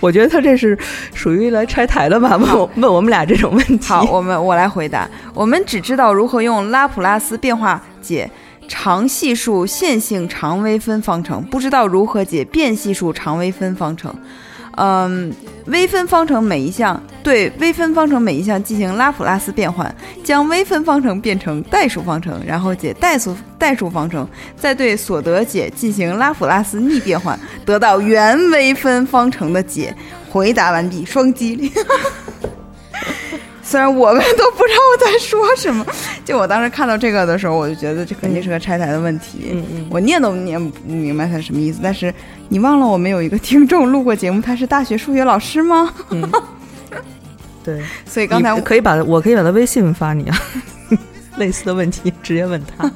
[0.00, 0.78] 我觉得他这是
[1.12, 2.36] 属于来拆台的吧？
[2.36, 3.88] 问我问我们俩这种问题。
[3.88, 5.08] 好，我们我来回答。
[5.32, 8.30] 我们只知道如何用拉普拉斯变化解
[8.68, 14.14] 常系数线性常微分方程，不知道如何解变系数常微分方程。
[14.76, 15.32] 嗯，
[15.66, 29.94] 微分方程每一项对微分方程每一项进行拉普拉斯变换，将微分方程变成代数方程，然后解代数代数方程，再对所得解进行拉普拉斯逆变换，得到原微分方程的解。
[30.30, 31.72] 回答完毕，双击。
[33.64, 35.84] 虽然我们都不知道我在说什么，
[36.24, 39.50] 就我当时看到这个的时候，我就觉得这肯定是个拆台的问题。
[39.52, 41.80] 嗯嗯，我念都念不明白它什么意思。
[41.82, 42.12] 但是
[42.50, 45.92] 你忘了我们有一个听众录过节目，他是大学数学老师吗？
[47.64, 47.82] 对。
[48.04, 50.36] 所以刚才我可以把我可以把他微信发你啊，
[51.38, 52.88] 类似的问题直接问他。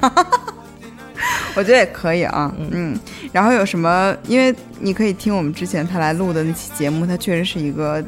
[1.55, 2.97] 我觉得也可以啊，嗯，
[3.33, 4.15] 然后有什么？
[4.27, 8.01] 因为你可以听我们之前他来录的那期节目，他确实是一个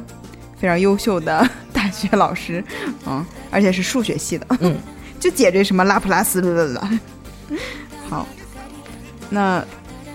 [0.62, 2.63] 非常优秀的大学老师，
[3.08, 4.78] 嗯，而且是数学系的，嗯，
[5.19, 6.89] 就解这什么拉普拉斯了了。
[8.08, 8.28] 好，
[9.32, 9.65] 那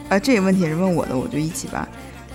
[0.08, 1.88] 呃，这个问题也是问我的，我就一起吧。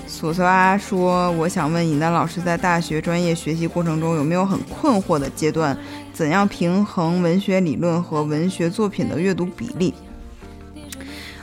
[0.06, 5.78] 索索拉说，我想问尹丹老师，在大学专业学习过程中有没有很困惑的阶段？
[6.12, 9.94] 怎样平衡文学理论和文学作品的阅读比例？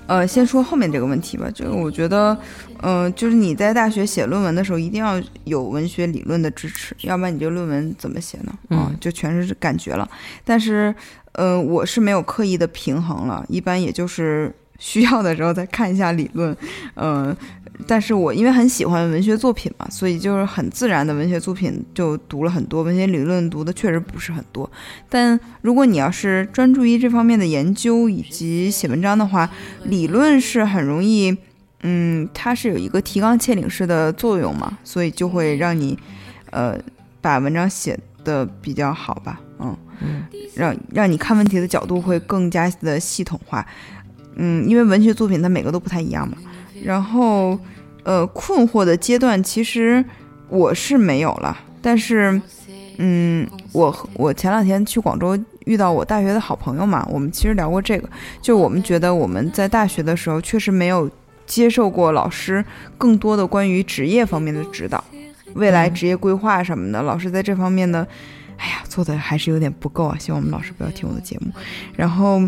[0.07, 1.49] 呃，先说后面这个问题吧。
[1.55, 2.37] 这个我觉得，
[2.83, 8.53] 嗯、就是你在大学写论文的时候，一定要有文学理论的支持，要不然你这论文怎么写呢？
[8.69, 10.09] 啊、嗯就全是感觉了。
[10.45, 10.95] 但是，
[11.33, 16.57] 呃，我是没有刻意的平衡了，一般也就是需要的时候再看一下理论，
[16.95, 17.37] 嗯、
[17.87, 24.71] 但是我因为很喜欢文学作品嘛，所以就是很自然的文学作品就读了很多，文学理论读的确实不是很多。
[25.09, 29.51] 但如果你要是专注于这方面的研究以及写文章的话，
[29.85, 31.37] 理论是很容易，
[31.83, 35.99] 嗯，它是有一个提纲挈领式的作用嘛，所以就会让你，
[36.51, 36.79] 呃，
[37.21, 40.25] 把文章写的比较好吧，嗯，嗯。
[40.55, 43.65] 让让你看问题的角度会更加的系统化，
[44.35, 46.37] 嗯，因为文学作品它每个都不太一样嘛，
[46.83, 47.57] 然后，
[48.03, 50.05] 呃，困惑的阶段其实
[50.49, 52.41] 我是没有了，但是，
[52.97, 58.11] 嗯，我我前两天去广州遇到我大学的好朋友嘛，我们其实聊过这个，
[58.43, 61.09] 就我们觉得我们在大学的时候确实没有
[61.49, 62.65] 接受过老师
[62.97, 65.03] 更多的关于职业方面的指导，
[65.55, 68.07] 未来嗯职业规划什么的，老师在这方面的，
[68.59, 71.51] 哎呀，做的还是有点不够啊，希望我们老师不要听我的节目。
[71.97, 72.41] 然后，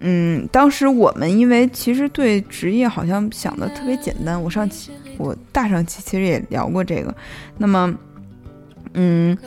[0.00, 7.14] 嗯，当时我们因为其实对职业好像想的特别简单，我上期我大上期其实也聊过这个，
[7.58, 7.94] 那么，
[8.94, 9.38] 嗯。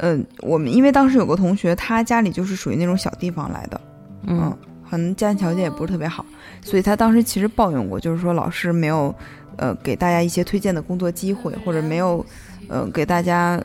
[0.00, 3.80] 呃，我们因为当时有个同学，他家里就是属于那种小地方来的，
[4.28, 4.56] 嗯
[4.88, 6.24] 可能家庭条件也不是特别好，
[6.62, 9.14] 所以他当时其实抱怨过，就是说老师没有，
[9.56, 12.24] 呃，给大家一些推荐的工作机会，或者没有，
[12.68, 13.60] 呃，给大家，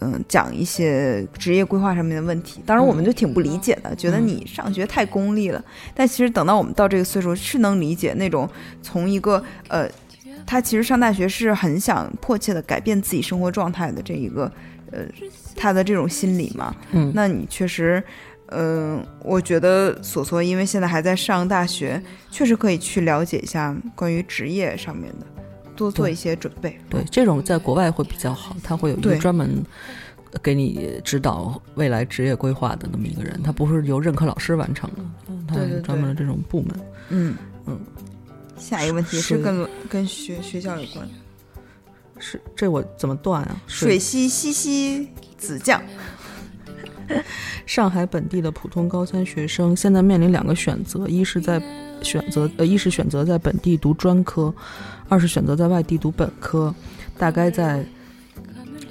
[0.00, 2.60] 嗯、讲一些职业规划上面的问题。
[2.66, 5.64] 当然，我们就挺不理解的，觉得你上学太功利了。
[5.94, 8.48] 但其实等到我们到这个岁数，是能理解那种
[8.82, 9.88] 从一个呃，
[10.44, 14.52] 他其实上大学是很想迫切的改变自己生活状态的这一个，
[14.92, 15.00] 呃，
[15.56, 16.76] 他的这种心理嘛。
[16.92, 18.02] 嗯，那你确实，
[18.48, 25.26] 嗯、我觉得索索因为现在还在上大学，确实可以去了解一下关于职业上面的，
[25.74, 26.78] 多做一些准备。
[26.88, 29.64] 对，这种在国外会比较好，他会有一个专门
[30.42, 34.96] 给你指导未来职业规划的那么一个人，他不是由任课老师完成的，
[35.28, 36.80] 嗯他有专门的这种部门。
[37.10, 37.34] 嗯
[37.66, 37.80] 嗯。
[38.58, 41.06] 下一个问题是是跟跟学学校有关，
[42.18, 43.60] 是这我怎么断啊？
[43.66, 45.82] 水西西西子酱，
[47.66, 51.60] 上海本地的普通高三学生现在面临两个选择：一是在
[52.02, 54.54] 选择呃，一是选择在本地读专科，
[55.08, 56.74] 二是选择在外地读本科。
[57.18, 57.82] 大概在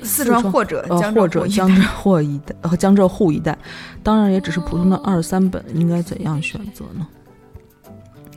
[0.02, 3.56] 四川或者呃或者江浙沪一带呃江浙沪一带，
[4.02, 7.08] 当然也只是普通的二三本，应该怎样选择呢？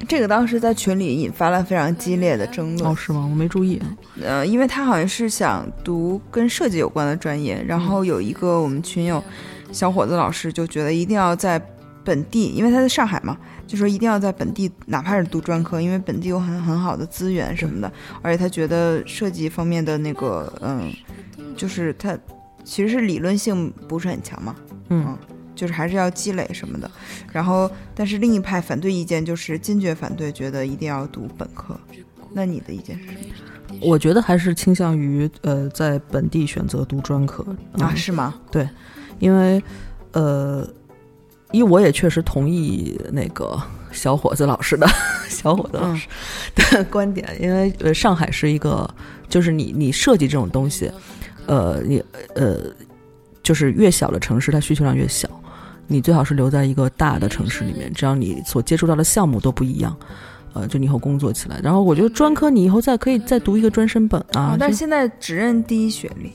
[0.07, 2.95] 这个当时在群里引发了非常激烈的争论哦，。
[2.95, 3.27] 是吗？
[3.29, 3.87] 我没注意啊。
[4.23, 9.23] 呃，因为他好像是想读跟设计有关的专业，然后有一个我们群友
[9.73, 11.61] 小伙子老师就觉得一定要在
[12.05, 20.93] 本地，因为他在上海嘛，就说一定要在本地，哪怕是读专科，因为本地有很很好的资源什么的，而且他觉得设计方面的那个，嗯，
[21.57, 22.17] 就是他
[22.65, 24.57] 其实是理论性不是很强嘛，
[24.89, 25.17] 嗯
[25.55, 26.91] 就是还是要积累什么的。
[27.33, 31.79] 然后，但是另一派反对意见就是坚决反对，觉得一定要读本科。
[32.33, 33.79] 那你的意见是什么？
[33.83, 37.43] 我觉得还是倾向于呃在本地选择读专科
[37.73, 38.35] 啊，嗯是吗？
[39.19, 39.63] 因为
[40.13, 40.67] 呃，
[41.53, 43.61] 因为我也确实同意那个
[43.93, 44.87] 小伙子老师的
[45.29, 46.07] 小伙子老师
[46.55, 48.89] 的观点，因为呃上海是一个，
[49.29, 50.91] 就是你你设计这种东西，
[51.47, 52.03] 呃你
[52.35, 52.59] 呃
[53.43, 55.29] 就是越小的城市它需求量越小，
[55.87, 59.97] 你最好是留在一个大的城市里面，这样你所接触到的项目都不一样。
[60.55, 66.33] 呃，就你以后工作起来，然后我觉得专科你以后再可以再读一个专升本啊，这但是现在只认第一学历。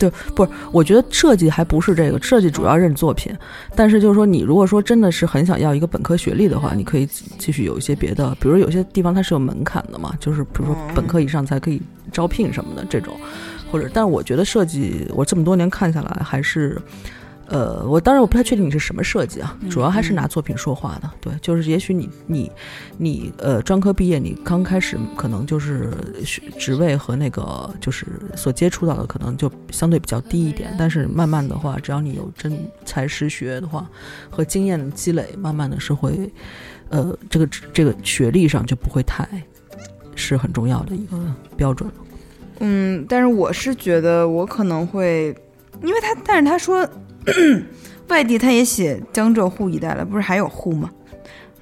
[0.00, 3.32] 对，不是，我觉得设计还不是这个，设计主要认作品。
[3.76, 7.06] 但是就是说，你如果说真的是很想要一个本科学历的话，你可以
[7.38, 11.80] 继续有一些别的，比如有些地方它是有门槛的嘛，就是比如说本科以上才可以
[12.10, 13.14] 招聘什么的这种，
[13.70, 16.80] 或者，但是我觉得设计我这么多年看下来还是。
[17.50, 21.10] 呃，我当然我不太确定你是什么设计啊，主要还是拿作品说话的。
[21.20, 22.50] 对，就是也许你你
[22.96, 25.92] 你呃专科毕业，你刚开始可能就是
[26.24, 33.84] 学职位和那个就是所接触到的可能就相对比较低一点，但是慢慢的话，只要你有真才实学的话
[34.30, 36.32] 和经验的积累，慢慢的是会
[36.88, 39.28] 呃这个这个学历上就不会太
[40.14, 41.18] 是很重要的一个
[41.56, 41.90] 标准。
[42.60, 45.34] 嗯，但是我是觉得我可能会，
[45.82, 46.88] 因为他，但是他说
[48.08, 50.90] 外地他也写江浙沪一带了，不是还有沪吗？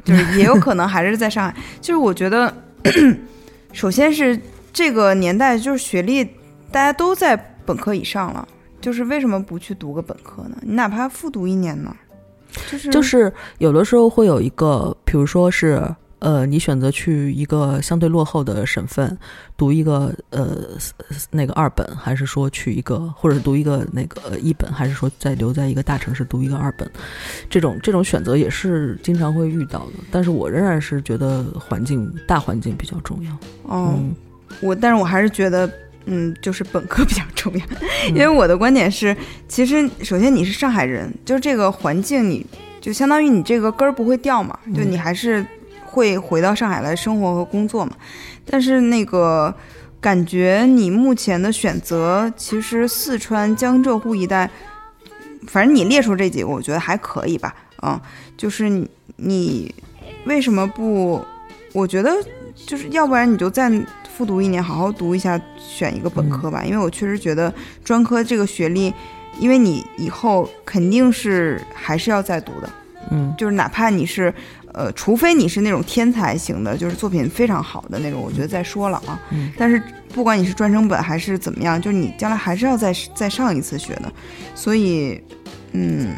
[0.05, 1.55] 就是也有可能还是在上海。
[1.81, 2.53] 就是我觉得，
[3.73, 4.39] 首先是
[4.73, 6.25] 这个年代，就是学历
[6.71, 7.37] 大家都在
[7.67, 8.49] 本科以上了，
[8.81, 10.57] 就是为什么不去读个本科呢？
[10.63, 11.95] 你哪怕复读一年呢？
[12.71, 15.83] 就是就是有的时候会有一个，比如说是
[16.21, 19.17] 呃，你选择去一个相对落后的省份
[19.57, 20.69] 读一个呃
[21.31, 26.91] 那个二本，还是说去一个或者读一个那个呃一本，还是说再留在一个大城市读一个二本，
[27.49, 29.93] 这种这种选择也是经常会遇到的。
[30.11, 33.33] 但是我仍然是觉得环境大环境比较重要。
[33.65, 34.15] 哦，嗯
[34.61, 35.71] 我但是我还是觉得，
[36.07, 37.65] 嗯，就是本科比较重要，
[38.09, 39.17] 因为我的观点是，
[39.47, 42.45] 其实首先你是上海人，就是这个环境你，
[42.81, 45.47] 就相当于你这个根儿不会掉嘛，就你还是
[45.89, 47.93] 会回到上海来生活和工作嘛。
[48.45, 49.55] 但是那个
[50.01, 54.51] 感觉你目前的选择，其实四川江浙沪一带，
[55.47, 58.01] 反正你列出这几个，我觉得还可以吧，嗯，
[58.37, 59.75] 就是你你
[60.27, 61.25] 为什么不？
[61.75, 62.11] 我觉得
[62.55, 63.71] 就是要不然你就再
[64.17, 66.65] 复读一年，好好读一下，选一个本科吧。
[66.65, 67.53] 因为我确实觉得
[67.85, 68.93] 专科这个学历，
[69.39, 72.71] 因为你以后肯定是还是要再读的，
[73.11, 74.33] 嗯就是哪怕你是，
[74.79, 79.21] 呃，除非你是那种天才型的，就是作品非常好的那种，我觉得再说了啊。
[79.33, 79.83] 嗯但是
[80.15, 84.13] 不管你是专升本还是怎么样，就是你将来还是要再再上一次学的，
[84.55, 85.21] 所以，
[85.73, 86.15] 嗯，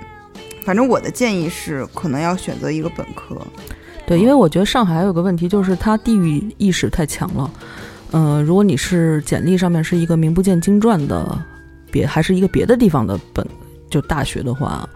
[0.63, 3.41] 反正我的建议是，可能要选择一个本科。
[4.07, 7.51] 对，因为我觉得上海还有个问题，就是它地域意识太强了。
[8.13, 11.43] 嗯、如果你是简历上面是一个名不见经传的
[11.91, 13.47] 别，还是一个别的地方的本
[13.91, 14.89] 就大学的话，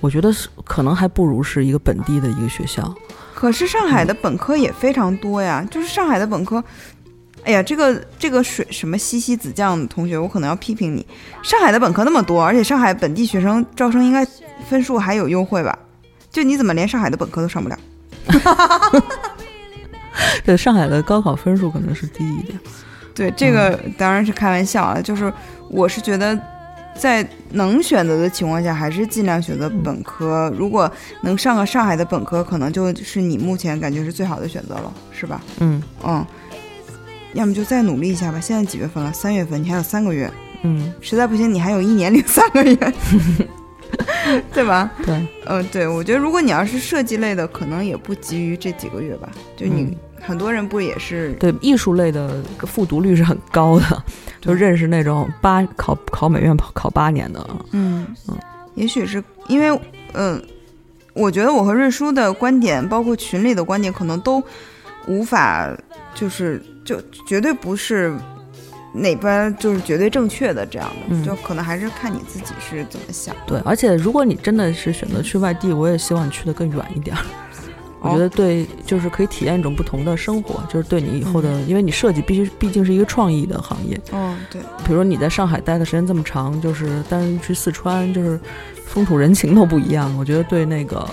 [0.00, 2.92] 我觉得是可能还不如是一个本地的一个学校。
[3.32, 6.62] 可是上海的本科也非常多呀，就是上海的本科，
[7.44, 11.06] 哎呀，这个这个水什么西西子酱同学，我可能要批评你。
[11.42, 14.26] 上海的本科那么多，而且上海本地学生招生应该
[14.68, 15.78] 分数还有优惠吧？
[16.30, 17.78] 就你怎么连上海的本科都上不了？
[20.44, 22.60] 对，上海的高考分数可能是低一点。
[23.14, 25.32] 对，这个当然是开玩笑啊，就是
[25.70, 26.38] 我是觉得。
[27.00, 30.52] 在能选择的情况下，还是尽量选择本科。
[30.54, 30.90] 如果
[31.22, 35.42] 能上个上海的本科，可能就是你目前感觉是最好的选择了，是吧？
[35.60, 36.22] 嗯嗯，
[37.32, 38.38] 要么就再努力一下吧。
[38.38, 39.10] 现在几月份了？
[39.14, 40.30] 三月份，你还有三个月。
[40.62, 42.76] 嗯，实在不行，你还有一年零三个月，
[44.52, 44.90] 对吧？
[45.06, 49.30] 对，嗯、对，我觉得如果你要是设计类的，可能也不急于这几个月吧。
[49.56, 54.02] 就你、嗯很多人不也是对，艺术类的复读率是很高的，
[54.40, 57.46] 就认识那种八考考美院考考八年的。
[57.72, 58.36] 嗯嗯，
[58.74, 59.80] 也许是因为
[60.12, 60.42] 嗯、
[61.14, 64.42] 我觉得我和瑞叔的观点，包括群里的观点，可能都
[65.06, 65.68] 无法
[66.14, 68.14] 就是就绝对不是
[68.92, 73.34] 哪边就是绝对正确的这样的，嗯就可能还是看你自己是怎么想。
[73.46, 77.22] 对，而且如果你真的是选择去外地，我也希望你去的更远一点儿。
[78.00, 84.00] 我觉得对，就是可以体验一种不同的生活，就是对你以后的，因为你设计必须毕竟是一个创意的行业。
[84.12, 88.40] 嗯，对，比如说你在上海待的时间这么长，就是但是去四川，就是
[88.86, 90.16] 风土人情都不一样。
[90.16, 91.06] 我觉得对那个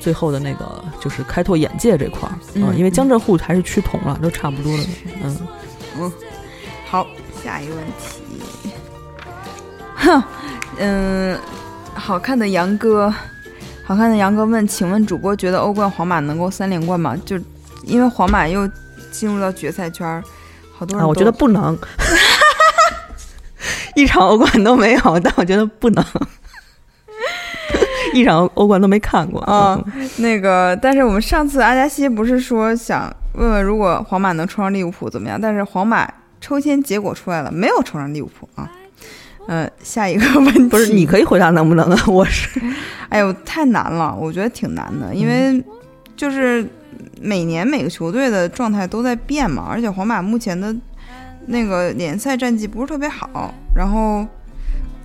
[0.00, 4.84] 最后的那个就是开拓眼界这块儿，嗯因为江浙沪还是趋同了，都差不多了。
[5.22, 6.12] 嗯，
[6.86, 7.06] 好，
[7.44, 8.72] 下一个问题。
[9.94, 10.22] 哼，
[10.78, 11.38] 嗯，
[11.94, 13.12] 好看的杨哥，
[13.84, 17.16] 好看的杨哥问，请问主播觉得欧冠皇马能够三连冠吗？
[17.26, 17.36] 就
[17.84, 18.68] 因为皇马又
[19.10, 20.22] 进入到决赛圈
[20.78, 21.76] 好多人都觉得不能，
[23.94, 26.04] 一场欧冠都没有，但我觉得不能，
[28.14, 29.78] 一场欧冠都没看过啊
[30.18, 35.38] 那个，但是我们上次阿加西不是说想问问，如果皇马能冲上利物浦怎么样？
[35.40, 36.08] 但是皇马
[36.40, 38.70] 抽签结果出来了，没有冲上利物浦啊。
[39.48, 42.04] 嗯、下一个问题不是，你可以回答能不能啊？
[42.06, 42.60] 我是
[43.10, 45.62] 哎呦，太难了，我觉得挺难的，因为
[46.16, 46.66] 就是
[47.20, 50.74] 每年每个球队的状态都在变嘛，而且皇马目前的
[51.46, 54.26] 那个联赛战绩不是特别好，然后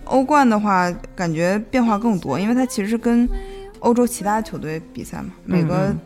[0.05, 3.27] 欧冠的话感觉变化更多，因为它其实是跟
[3.79, 5.99] 欧洲其他球队比赛嘛，每个嗯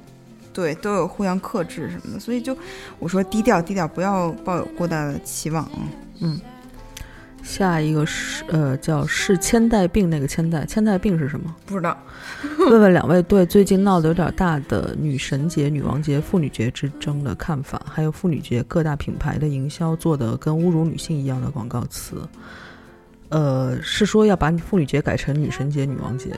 [0.53, 2.57] 队都有互相克制什么的，所以就
[2.99, 5.79] 我说低调低调，不要抱有过大的期望啊。
[7.43, 11.53] 下一个是呃叫是千代病那个千代，千代病是什么？
[11.65, 11.97] 不知道，
[12.59, 22.15] 问问两位对最近闹得有点大的女神节、女王节、妇女节之争的看法，还有妇女节各大品牌的营销做的跟侮辱女性一样的广告词。
[23.29, 26.29] 呃，是说要把妇女节改成女神节、女王节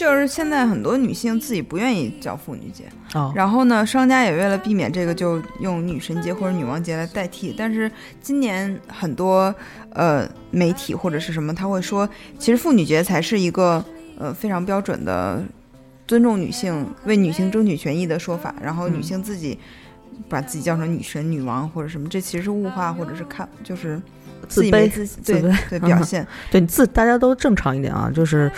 [0.00, 2.84] 就是现在很多女性自己不愿意叫妇女节。
[3.12, 7.54] 哦，然后呢，商家也为了避免这个，就用女神节或者女王节来代替。
[7.54, 7.90] 但是
[8.22, 9.54] 今年很多
[9.92, 13.84] 呃媒体或者是什么，他会说，其实妇女节才是一个
[14.16, 15.44] 呃非常标准的
[16.06, 18.54] 尊重女性、为女性争取权益的说法。
[18.58, 19.58] 然后女嗯性自己
[20.30, 24.00] 把自己叫成女神、女王或者什么，这其实是物化或者是看就是
[24.48, 26.26] 自卑对自卑对表现。
[26.50, 28.50] 对你自大家都正常一点啊，就是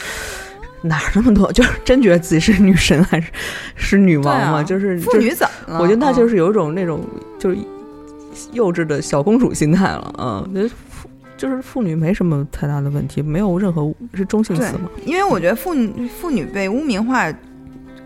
[0.83, 3.29] 哪儿那么多， 就是真觉得自己是女神还是
[3.77, 4.59] 是女王吗？
[4.61, 5.81] 啊就是妇女怎么了？
[5.81, 7.05] 我觉得那就嗯是有一种那种
[7.39, 7.57] 就是
[8.53, 17.33] 幼稚的小公主心态了，嗯，我觉得妇就是妇女没什么太大的问题，没有任何是中性词嘛，因为我觉得妇女妇女被污名化，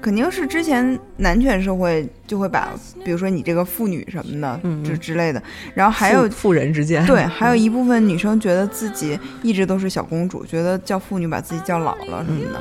[0.00, 2.70] 肯定是之前男权社会就会把，
[3.04, 5.42] 比如说你这个妇女什么的，之之类的，
[5.74, 12.60] 然后还有妇妇人之间，对，还有一部分女生觉得自己一直都是小公主，觉得叫妇女把自己叫老了什么的，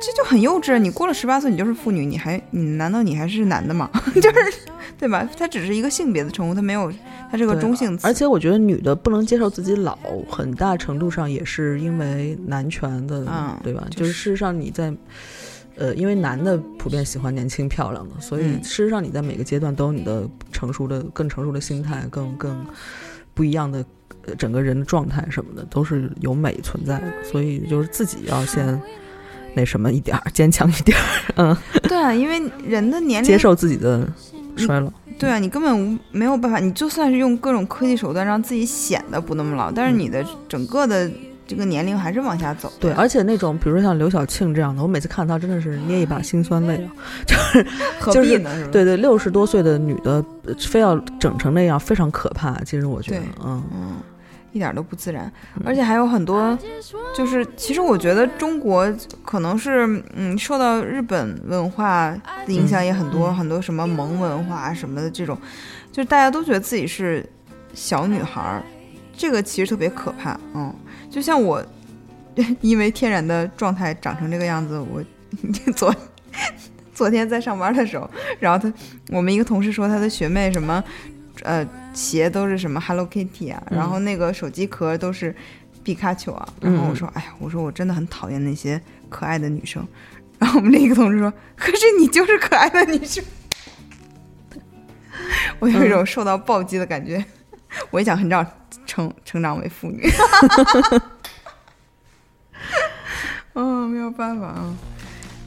[0.00, 0.78] 这就很幼稚。
[0.78, 3.90] 你过了十八岁，你就是妇女，你还你难道你还是男的吗？
[4.14, 4.52] 就是
[4.96, 5.28] 对吧？
[5.36, 6.92] 它只是一个性别的称呼，它没有，
[7.30, 8.06] 它是个中性词。
[8.06, 9.98] 而且我觉得女的不能接受自己老，
[10.30, 13.84] 很大程度上也是因为男权的，嗯对吧？
[13.90, 14.92] 就就是是事实上你在，
[15.78, 22.66] 呃，因为男的普遍喜欢年轻漂亮的，所以嗯事实上你在每个阶段都有你的成熟的、更成熟的心态，更更
[23.32, 23.84] 不一样的
[24.26, 27.12] 呃整个人的状态什么的，都是有美存在的。
[27.22, 28.80] 所以就是自己要先
[29.54, 31.04] 那什么一点儿，坚强一点儿，
[31.36, 31.56] 嗯，
[31.88, 34.06] 对啊，因为人的年龄接受自己的
[34.56, 34.92] 衰老。
[35.18, 41.10] 对啊，你根本无没有办法，你就算是用各种科技手段让自己显得不那么老，但是你的整个的
[41.48, 42.70] 这个年龄还是往下走。
[42.78, 46.92] 对，而且那种比如说像刘晓庆这样的，我每次看她真的是捏一把辛酸泪啊，
[47.26, 47.66] 就是
[47.98, 48.38] 何就是？
[48.70, 52.62] 对对，六十多岁的女的呃非要整成那样，非常可怕。
[52.64, 53.96] 其实我觉得，嗯，嗯，
[54.52, 55.32] 一点都不自然，
[55.64, 56.56] 而且还有很多，
[57.16, 58.86] 就是其实我觉得中国
[59.24, 62.14] 可能是嗯受到日本文化
[62.46, 65.36] 的影响也很多，嗯很多什么萌文化什么的这种，
[65.90, 67.26] 就是大家都觉得自己是
[67.72, 68.62] 小女孩儿，
[69.16, 70.38] 这个其实特别可怕。
[70.54, 70.74] 嗯，
[71.10, 71.64] 就像我
[72.60, 75.02] 因为天然的状态长成这个样子，我
[75.74, 75.94] 昨
[76.94, 78.08] 昨天在上班的时候，
[78.40, 78.72] 然后他
[79.10, 80.82] 我们一个同事说他的学妹什么。
[81.44, 85.32] 呃，鞋都是什么 Hello Kitty 啊，嗯然后那个手机壳都是
[85.84, 86.48] 皮卡丘啊。
[86.60, 89.86] 然后我说，哎呀，我说我真的很讨厌那些可爱的女生。
[90.36, 93.24] 然后我们另一个同事说，可是你就是可爱的女生。
[95.60, 97.24] 我有一种受到暴击的感觉，
[97.92, 98.44] 我也想很早
[98.88, 100.10] 成成长为妇女。
[103.54, 104.74] 嗯， 没有办法啊。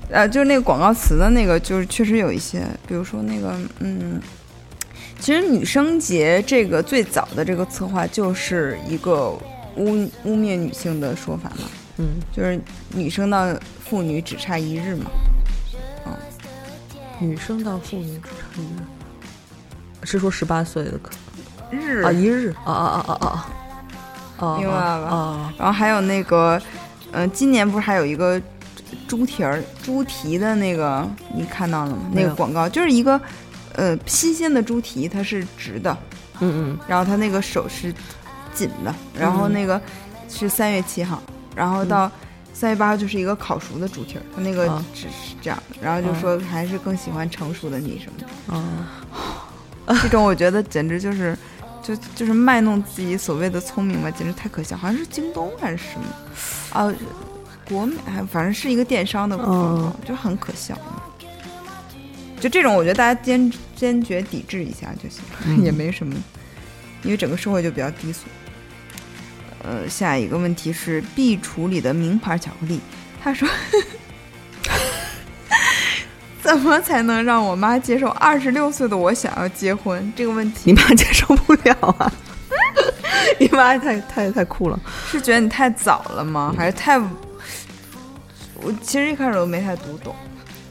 [0.10, 4.22] 呃，就是那个广告词的那个，就是确实有一些，比如说那个，嗯，
[5.20, 9.30] 其实女生节这个最早的这个策划就是一个
[9.78, 12.60] 污污蔑女性的说法嘛，嗯，就是
[12.94, 15.10] 女生到妇女只差一日嘛。
[17.20, 18.84] 女生到妇女只差一日，
[20.04, 21.12] 是说十八岁的可
[21.72, 22.02] 日。
[22.02, 22.54] 啊一日。
[22.64, 23.48] 啊啊啊啊啊
[24.42, 26.60] 啊，明白吧啊，然后还有那个，
[27.12, 28.42] 嗯、今年不是还有一个
[29.08, 32.10] 猪蹄儿、猪蹄的那个，你看到了吗？
[32.12, 33.22] 那个广告就是一个，
[33.74, 35.96] 呃，新鲜的猪蹄，它是直的，
[36.40, 36.80] 嗯嗯。
[36.88, 37.94] 然后它那个手是
[38.52, 39.80] 紧的，然后嗯那个
[40.28, 41.22] 是三月七号，
[41.56, 42.10] 然后到
[42.52, 51.38] 三月八号就是一个烤熟的猪蹄儿，它那个啊只是这样的，然后就说还是更喜欢成熟的你什么的，啊，这种我觉得简直就是。
[51.82, 56.06] 就就是卖弄自己所谓的聪明吧，简直太可笑，好像是京东还是什么，
[56.80, 56.94] 啊，
[57.66, 60.78] 国美还反正是一个电商的广告，嗯就很可笑。
[62.40, 66.16] 就这种，我觉得大家坚坚决抵制一下就行，嗯也没什么，
[67.04, 68.22] 因为整个社会就比较低俗。
[69.64, 72.80] 呃，下一个问题是必处理的名牌巧克力，
[73.24, 73.48] 他说。
[76.52, 80.60] 怎么才能让我妈接受二十六岁的我想要结婚这个问题？
[80.66, 82.12] 你妈接受不了啊！
[83.40, 84.78] 你妈太太太酷了，
[85.10, 86.54] 是觉得你太早了吗？
[86.58, 87.00] 还是太……
[88.62, 90.14] 我其实一开始都没太读懂。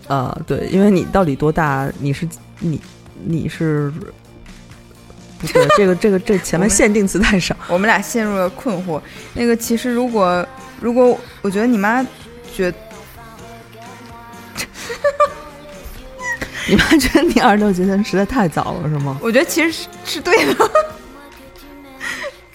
[0.08, 1.90] 呃，对，因为你到底多大？
[1.98, 2.28] 你是
[2.58, 2.80] 你
[3.24, 4.00] 你是不
[5.46, 5.66] 对？
[5.76, 7.56] 这个 这个这前面限定词太少。
[7.68, 9.00] 我们俩陷入了困惑。
[9.32, 10.46] 那个其实如果
[10.78, 12.06] 如果我觉得你妈
[12.54, 12.72] 觉。
[16.70, 19.18] 你妈觉得你二十六结婚实在太早了，是吗？
[19.20, 20.70] 我觉得其实是是对的，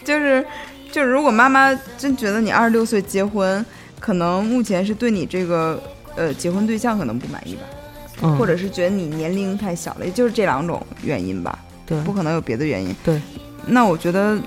[0.05, 0.45] 就 是
[0.89, 3.63] 就是，如果妈妈真觉得你二十六岁结婚，
[3.99, 5.83] 可能目前是对你这个
[6.15, 11.59] 呃结婚对象可能不满意吧，或者是觉得你年龄太小了，也就是这两种原因吧。
[11.85, 12.95] 对，不可能有别的原因。
[13.03, 13.21] 对，
[13.67, 14.39] 那我觉得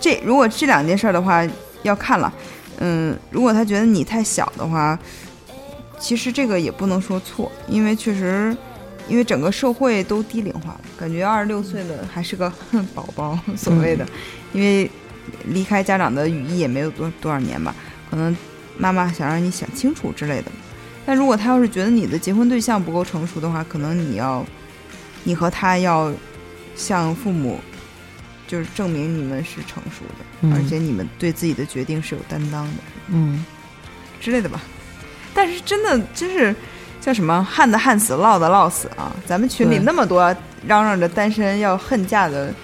[0.00, 1.44] 这如果这两件事的话
[1.82, 2.32] 要看了，
[2.78, 4.96] 嗯，如果他觉得你太小的话，
[5.98, 8.56] 其实这个也不能说错，因为确实。
[9.08, 12.50] 因为整个社会都低龄化了，感觉二十六岁的还是个
[12.94, 14.06] 宝宝， 所谓的，
[14.52, 14.90] 因为
[15.46, 17.74] 离开家长的羽翼也没有多多少年吧，
[18.08, 18.34] 可能
[18.78, 20.50] 妈妈想让你想清楚之类的。
[21.04, 24.46] 但如果他要是觉得你的结婚对象不够成熟的话，可能你要，
[25.24, 26.12] 你和他要
[26.76, 27.58] 向父母
[28.46, 33.44] 就是证明你们是成熟的，而且你们对自己的决定是有担当的，嗯，
[34.20, 34.62] 之类的吧。
[35.34, 36.54] 但是真的真是。
[37.02, 39.12] 叫什么旱的旱死，涝的涝死啊！
[39.26, 40.22] 咱们群里那么多
[40.64, 42.54] 嚷嚷着单身要恨嫁的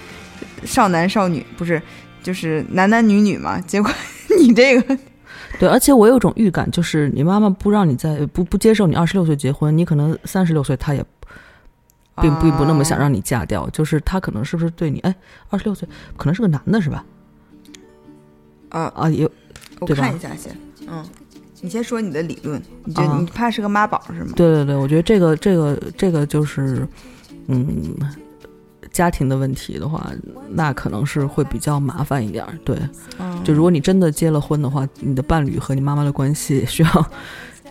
[0.64, 1.82] 少男少女，不是
[2.22, 3.60] 就是男男女女嘛？
[3.66, 3.90] 结果
[4.38, 4.96] 你这个，
[5.58, 11.04] 对，而且我有种预感，就是你妈妈不让你在不不接受你二十六岁结婚，你可能三十六岁，她也
[12.22, 15.00] 并并不那么想让你嫁掉，就是她可能是不是对你？
[15.00, 15.12] 哎，
[15.50, 17.04] 二十六岁可能是个男的，是吧？
[18.68, 19.28] 啊啊，有，
[19.80, 21.04] 我看一下先，嗯。
[21.60, 24.32] 你先说你的理论，你觉得你怕是个妈宝是吗？
[24.36, 26.86] 对对对，我觉得这个这个这个就是，
[27.46, 27.94] 嗯，
[28.92, 30.12] 家庭的问题的话，
[30.50, 32.46] 那可能是会比较麻烦一点。
[32.64, 32.78] 对，
[33.42, 37.10] 就如果你真的结了婚的话，你的伴侣和你妈妈的关系 需要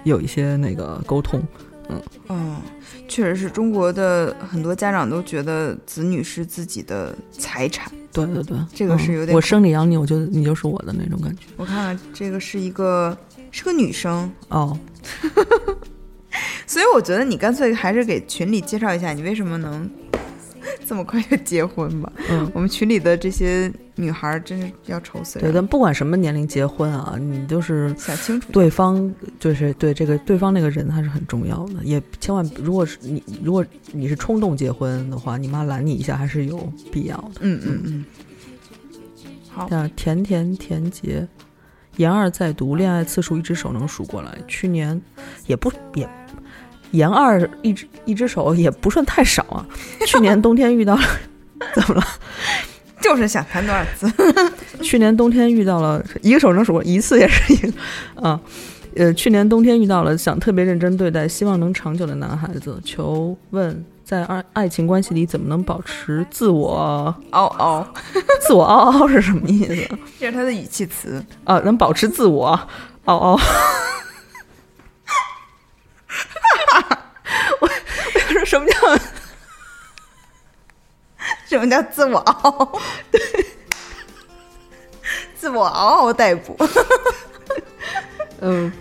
[0.04, 1.42] 有一些那个沟通。
[1.90, 2.58] 嗯嗯，
[3.08, 7.90] 确实是中国的很多家长都觉得子女是自己的财产。
[8.12, 9.34] 对对对，这个是有点。
[9.34, 11.44] 我生你养你，我就你就是我的那种感觉。
[11.56, 13.18] 我看看，这个是一个。
[13.58, 14.78] 是个女生哦，
[16.68, 19.90] 所以我觉得你干脆还是给群里介绍一下，你为什么能
[20.86, 22.14] 这么快就结婚吧？
[22.30, 25.42] 嗯，我们群里的这些女孩真是要愁死了。
[25.46, 37.40] 对，但不管什么年龄结婚啊，你就是想清楚，对方就是对这个对方那个人还是很重要的，也千万如果是你如果你是冲动结婚的话，你妈拦你一下还是有必要的。
[37.42, 38.06] 嗯嗯嗯，
[39.50, 41.28] 好，甜甜甜姐。
[41.98, 44.36] 研二在读，恋爱次数一只手能数过来。
[44.48, 45.00] 去年
[45.46, 46.08] 也不也，
[46.92, 49.66] 研二一只一只手也不算太少啊。
[50.08, 51.02] 去年冬天遇到了，
[51.76, 52.04] 怎么了？
[53.02, 54.12] 就是想谈多少次。
[54.82, 57.74] 去年冬天遇到了一个手能数过一次也是一个
[58.16, 58.40] 啊。
[58.98, 62.80] 呃，去年冬天遇到了想特别认真对待，希望能长久的男孩子。
[62.84, 63.86] 求问。
[64.08, 67.86] 在爱爱情关系里，怎么能保持自我嗷嗷？
[68.40, 69.76] 自我嗷嗷是什么意思？
[70.18, 72.58] 这是他的语气词啊，能保持自我
[73.04, 73.38] 嗷嗷。
[77.60, 78.74] 我我说什么叫
[81.50, 82.80] 什么叫自我嗷？
[83.12, 83.22] 对，
[85.36, 86.56] 自我嗷嗷待哺。
[88.40, 88.72] 嗯。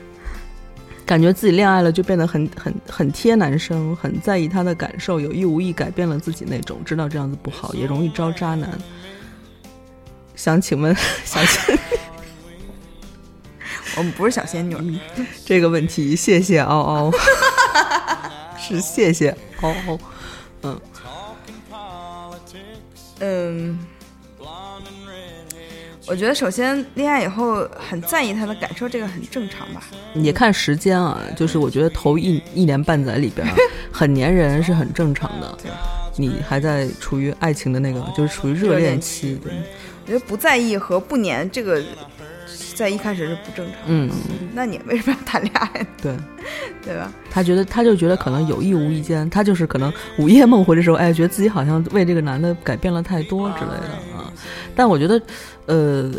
[1.07, 8.77] 感觉自己恋爱了就变得很很很贴男生，很在意他的感受，有意无意改变了自己那种，知道这样子不好，也容易招渣男。
[10.35, 10.95] 想请问
[11.25, 11.79] 小仙，
[13.97, 14.99] 我们不是小仙女，
[15.45, 17.13] 这个问题谢谢嗷嗷，
[18.59, 19.99] 是谢谢嗷嗷，
[20.63, 20.81] 嗯
[23.21, 23.79] 嗯。
[26.09, 29.83] 我觉得首先恋爱以后很在意他的感受，这个很正常吧？
[30.15, 33.47] 也看时间啊，就是我觉得头一一年半载里边
[33.91, 35.59] 很粘人是很正常的。
[36.17, 39.39] 你还在处于爱情的那个，就是处于热恋期。
[39.43, 39.53] 对，
[40.05, 41.83] 我觉得不在意和不粘这个，
[42.75, 43.83] 在一开始是不正常。
[43.87, 44.09] 嗯，
[44.55, 45.87] 那你为什么要谈恋爱？
[46.01, 46.17] 对，
[46.83, 47.13] 对吧？
[47.31, 54.33] 他觉得他就觉得可能有意无意间，他就是可能午夜梦回的时候，哎，觉得自己好像为这个男的改变了太多之类的啊。
[54.75, 55.21] 但我觉得。
[55.67, 56.11] 呃，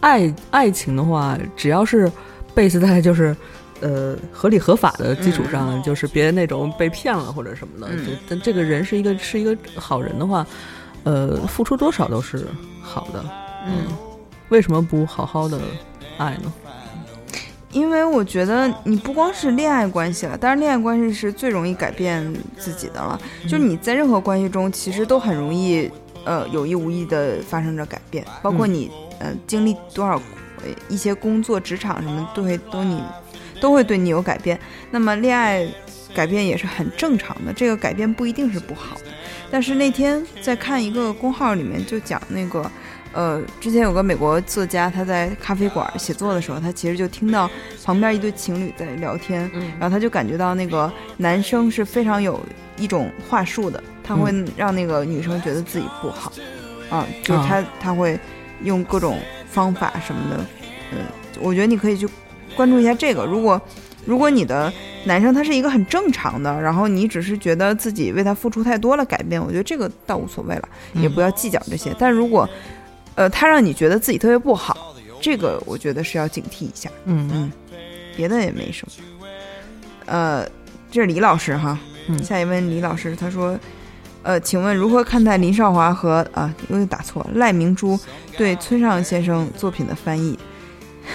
[0.00, 2.10] 爱爱情的话，只要是
[2.54, 3.36] base 在就是
[3.80, 7.92] 呃合理合法的基础上，就是别那种被骗了或者什么的。
[7.96, 10.46] 就但这个人是一个是一个好人的话，
[11.04, 12.46] 呃，付出多少都是
[12.80, 13.24] 好的。
[13.66, 13.86] 嗯，
[14.48, 15.58] 为什么不好好的
[16.18, 16.52] 爱呢？
[17.72, 23.20] 因为我觉得你不光是恋爱关系了，当然恋爱关系是最容易改变自己的了。
[23.42, 25.90] 就是你在任何关系中，其实都很容易，
[26.26, 30.16] 呃，有意无意的发生着改变，包括你，呃，经历多少
[30.58, 33.02] 呃一些工作、职场什么，都会都你
[33.60, 34.60] 都会对你有改变。
[34.90, 35.66] 那么恋爱
[36.14, 39.04] 改变也是很正常的，这个改变不一定是不好的。
[39.50, 42.70] 但是那天在看一个公号里面就讲那个。
[43.12, 47.48] 呃，之前有个美国作家，他在咖啡馆写作的时候，他其实就听到
[47.82, 52.38] 旁边一对情侣在聊天，嗯然后他就感觉到那个男生是非常有
[52.76, 56.32] 一种话术的，他会让那个女生觉得自己不好，
[56.88, 58.18] 啊，就是他他会
[58.62, 59.18] 用各种
[59.50, 60.44] 方法什么的，
[60.92, 60.98] 嗯，
[61.40, 62.08] 我觉得你可以去
[62.54, 63.24] 关注一下这个。
[63.24, 63.60] 如果
[64.04, 64.72] 如果你的
[65.04, 71.94] 男生他是一个很正常的，然后你只是觉得自己为他付出太多了改变，我觉得这个倒无所谓了，也不要计较这些。
[71.98, 72.48] 但如果
[73.16, 76.90] 呃，他让你觉得自己特别不好，这个我觉得是要警惕一下。
[77.06, 77.52] 嗯嗯，
[78.14, 78.92] 别的也没什么。
[80.04, 80.46] 呃，
[80.90, 81.78] 这是李老师哈，
[82.08, 83.58] 嗯下一位李老师他说，
[84.26, 87.96] 呃，请问如何看待林少华和啊，又打错，赖明珠
[88.36, 90.36] 对村上先生作品的翻译？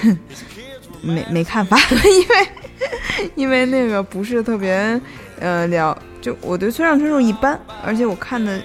[1.04, 5.00] 没没看法， 因为因为那个不是特别
[5.40, 8.58] 呃了，就我对村上春树一般，而且我看的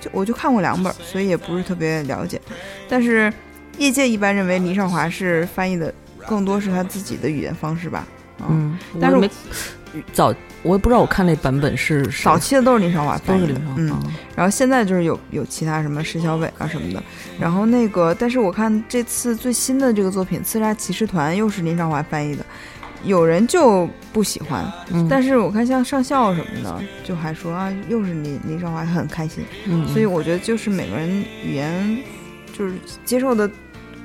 [0.00, 2.40] 就我就看过两本，所以也不是特别了解。
[2.88, 3.32] 但是
[3.78, 5.92] 业界一般认为林少华是翻译的
[6.24, 8.06] 更多是他自己的语言方式吧。
[8.38, 9.30] 啊嗯，但是我没
[10.12, 14.02] 早，我也不知道我看那版本是早期的都是林少华都翻译的嗯，啊
[14.34, 17.02] 然后现在就是有有其他什么石小伟啊什么的，
[17.38, 22.44] 然后那个，但是我看这次最新的这个作品《刺杀骑士团》又是林少华翻译的，
[23.04, 31.08] 有人就不喜欢，嗯，但是我看像上校什么的，就还说啊，又是林林少华，他很开心，嗯，所以我觉得就是每个人
[31.44, 31.98] 语言
[32.52, 32.74] 就是
[33.04, 33.48] 接受的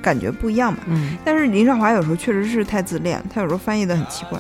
[0.02, 0.84] 感觉不一样吧。
[0.88, 4.40] 嗯，但是林少华有时候确实是太自恋，他有时候翻译的很奇怪。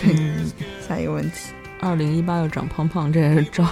[0.00, 0.52] 对，嗯
[0.86, 3.64] 下一个问题，二零一八又长胖胖，这也是招，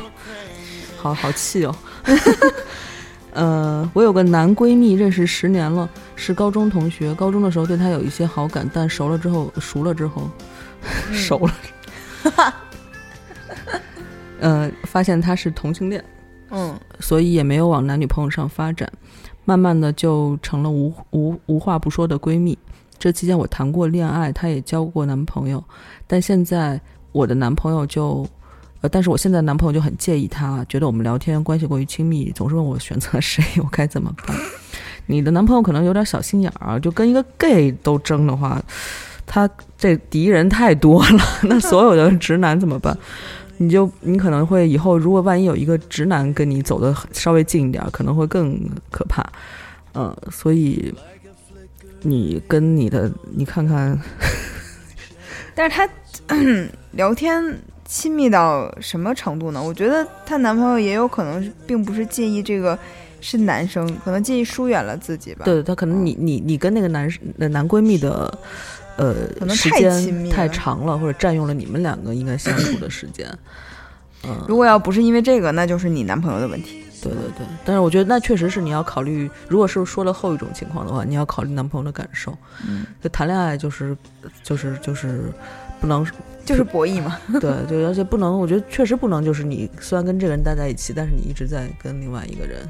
[0.96, 1.74] 好好气哦。
[3.32, 7.12] 呃，我有个男闺蜜，认识十年了，是高中同学。
[7.14, 10.30] 高中的时候对他有一些好感，但熟了之后，熟了之后，
[11.12, 11.54] 熟了，
[14.38, 16.04] 呃，发现他是同性恋，
[16.50, 18.88] 嗯所以也没有往男女朋友上发展，
[19.44, 22.56] 慢慢的就成了无无无话不说的闺蜜。
[22.98, 25.62] 这期间我谈过恋爱，她也交过男朋友，
[26.06, 26.80] 但现在
[27.12, 28.26] 我的男朋友就，
[28.80, 34.36] 呃，但是我现在男朋友就很介意她，觉得我们聊天关系过于亲密，总是问我选择谁，我该怎么办？
[35.06, 38.62] 你的男朋友可能有点小心眼儿啊，就跟一个 gay 都争的话，
[39.26, 42.96] 他这敌人太多了，那所有的直男怎么办？
[43.58, 48.58] 你就你可能会以后，如果万一有一个直男跟你走的稍微近一点，可能会更
[48.90, 49.24] 可怕。
[49.92, 50.92] 嗯，所以
[52.04, 53.98] 你跟你的你看看，
[55.54, 55.88] 但是她
[56.92, 57.42] 聊天
[57.84, 59.62] 亲密到什么程度呢？
[59.62, 62.78] 我觉得她男朋友也有可能并不是介意这个
[63.20, 65.44] 是男生，可能介意疏远了自己吧。
[65.44, 68.38] 对他可能你你你跟那个男呃男闺蜜的
[68.96, 73.26] 呃可能太时间亲密太长了，或者占用了你们两个应该相处的时间。
[74.26, 76.83] 嗯，如果要不是因为这个，那就是你男朋友的问题。
[77.04, 82.36] 对对对，但是我觉得那确实是你要考虑，如果是说了后一种情况的话，你要考虑男朋友的感受。
[82.66, 83.96] 嗯，就谈恋爱就是
[84.42, 85.32] 就是就是
[85.80, 86.06] 不能
[86.44, 87.18] 就是博弈嘛。
[87.40, 92.68] 对对，而且不能，我觉得确实不能，就是你虽然跟这个人待在一起，但是你一直在跟另外一个人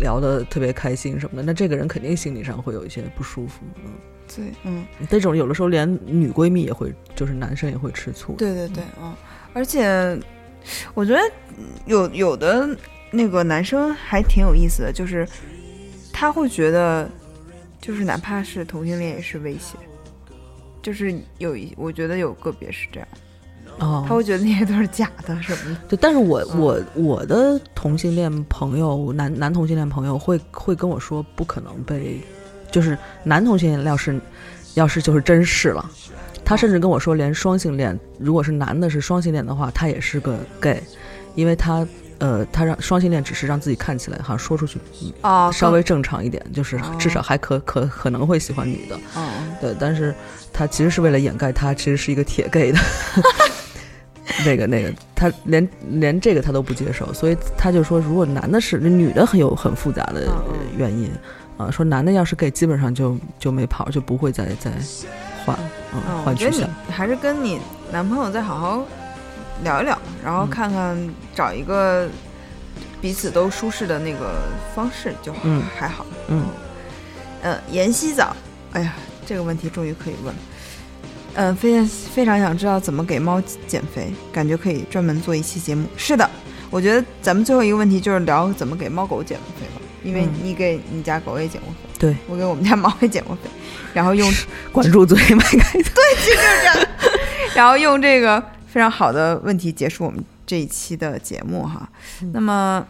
[0.00, 3.60] 聊的特别开心什么的，那这个人肯定心理上会有一些不舒服。
[3.84, 3.92] 嗯，
[4.34, 8.34] 对，嗯，这种有的时候连女闺蜜也会，就是男生也会吃醋。
[8.38, 9.14] 对对对，嗯，
[9.52, 10.18] 而且
[10.94, 11.20] 我觉得
[11.84, 12.66] 有有的
[13.14, 15.26] 那个男生还挺有意思的，就是
[16.12, 17.08] 他会觉得，
[17.80, 19.76] 就是哪怕是同性恋也是威胁，
[20.82, 23.08] 就是有一我觉得有个别是这样，
[23.78, 25.80] 哦，他会觉得那些都是假的什么的。
[25.88, 32.20] 对，但是我嗯我我的同性恋朋友，男男同性恋朋友会会跟我说，不可能被，
[32.70, 34.20] 就是男同性恋要是
[34.74, 35.90] 要是就是真是了，
[36.44, 40.82] 他甚至跟我说，连双性恋，如果是男的是双性恋的话，他也是个 gay，
[41.34, 41.86] 因为他
[42.18, 44.78] 呃，他让双性恋只是让自己看起来好像说出去
[45.20, 46.96] 啊，稍微正常一点，就是哦。
[46.98, 50.14] 至少还可可可能会喜欢女的，嗯，对，但是
[50.52, 52.78] 他其实是为了掩盖他其实是一个铁 gay 的，
[54.46, 60.28] 那个那个，他连连这个他都不接受，所以他就说，如果男的是女的，很有很复杂的
[60.76, 61.10] 原因
[61.56, 64.72] 啊、说男的要是 gay，基本上就就没跑，就不会再再
[65.46, 65.56] 换
[65.92, 66.92] 嗯换取向觉得你。
[66.92, 67.60] 还是跟你
[67.92, 68.84] 男朋友再好好
[69.62, 72.08] 聊一聊，然后嗯看看找一个
[73.00, 74.34] 彼此都舒适的那个
[74.74, 76.04] 方式就好，嗯还好。
[76.28, 76.46] 嗯
[77.42, 78.34] 嗯，盐洗澡，
[78.72, 78.94] 哎呀，
[79.26, 80.40] 这个问题终于可以问了。
[81.36, 85.86] 嗯，非常非常想知道怎么给猫减肥，感觉可以专门做一期节目。
[85.96, 86.28] 是的，
[86.70, 93.50] 我觉得咱们最后一个问题就是聊怎么给猫狗减肥吧，因为嗯你给你家狗也减过肥，对我给我们家猫也减过肥，
[93.92, 94.32] 然后用
[94.72, 95.92] 管住嘴， 迈开腿。
[97.54, 98.42] 然后用这个
[98.74, 101.88] 非常好的问题结束我们这一期的节目哈。
[102.32, 102.84] 那么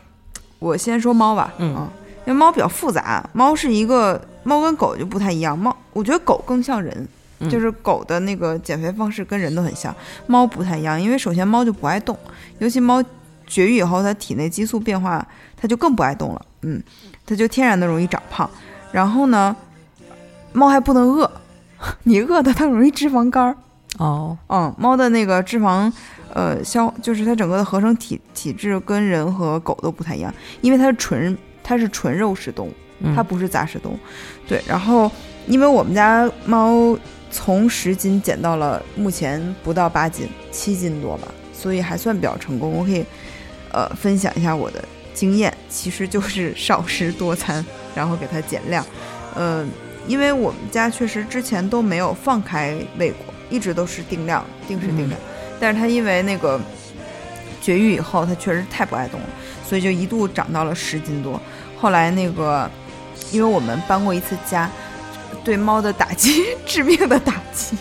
[0.59, 1.93] 我先说猫吧，嗯啊，
[2.25, 7.07] 因为猫比较复杂，猫是一个猫跟狗就不太一样，猫我觉得狗更像人。
[7.41, 9.95] 嗯就是狗的那个减肥方式跟人都很像，
[10.27, 12.17] 猫不太一样，因为首先猫就不爱动，
[12.61, 13.05] 尤其猫
[13.47, 16.83] 绝育以后，它体内激素变化，它就更不爱动了，嗯，
[17.27, 18.49] 它就天然的容易长胖。
[18.93, 19.55] 然后呢，
[20.55, 21.31] 猫还不能饿，
[22.05, 23.57] 你饿它它容易脂肪肝儿，
[23.99, 25.93] 哦，嗯，猫的那个脂肪，
[26.33, 33.99] 呃，消就是它整个的合成体体质跟人和狗都不太一样，因为它是纯它是纯肉食动物，嗯它不是杂食动物。
[34.49, 35.11] 对，然后
[35.47, 36.97] 因为我们家猫
[37.31, 42.73] 从十斤减到了目前不到八斤，七斤多吧，所以还算比较成功。
[42.73, 43.05] 我可以
[43.73, 47.65] 呃分享一下我的经验，其实就是少食多餐，
[47.95, 48.85] 然后给它减量。
[49.35, 49.67] 呃，
[50.07, 55.21] 因为我们家确实之前都没有放开喂过，一直都是定量，定时定量。
[55.61, 56.61] 但是它因为那个
[57.63, 59.27] 绝育以后，它确实太不爱动了，
[59.65, 61.41] 所以就一度长到了十斤多。
[61.79, 62.69] 后来那个，
[63.31, 64.69] 因为我们搬过一次家，
[65.45, 67.77] 对猫的打击 致命的打击，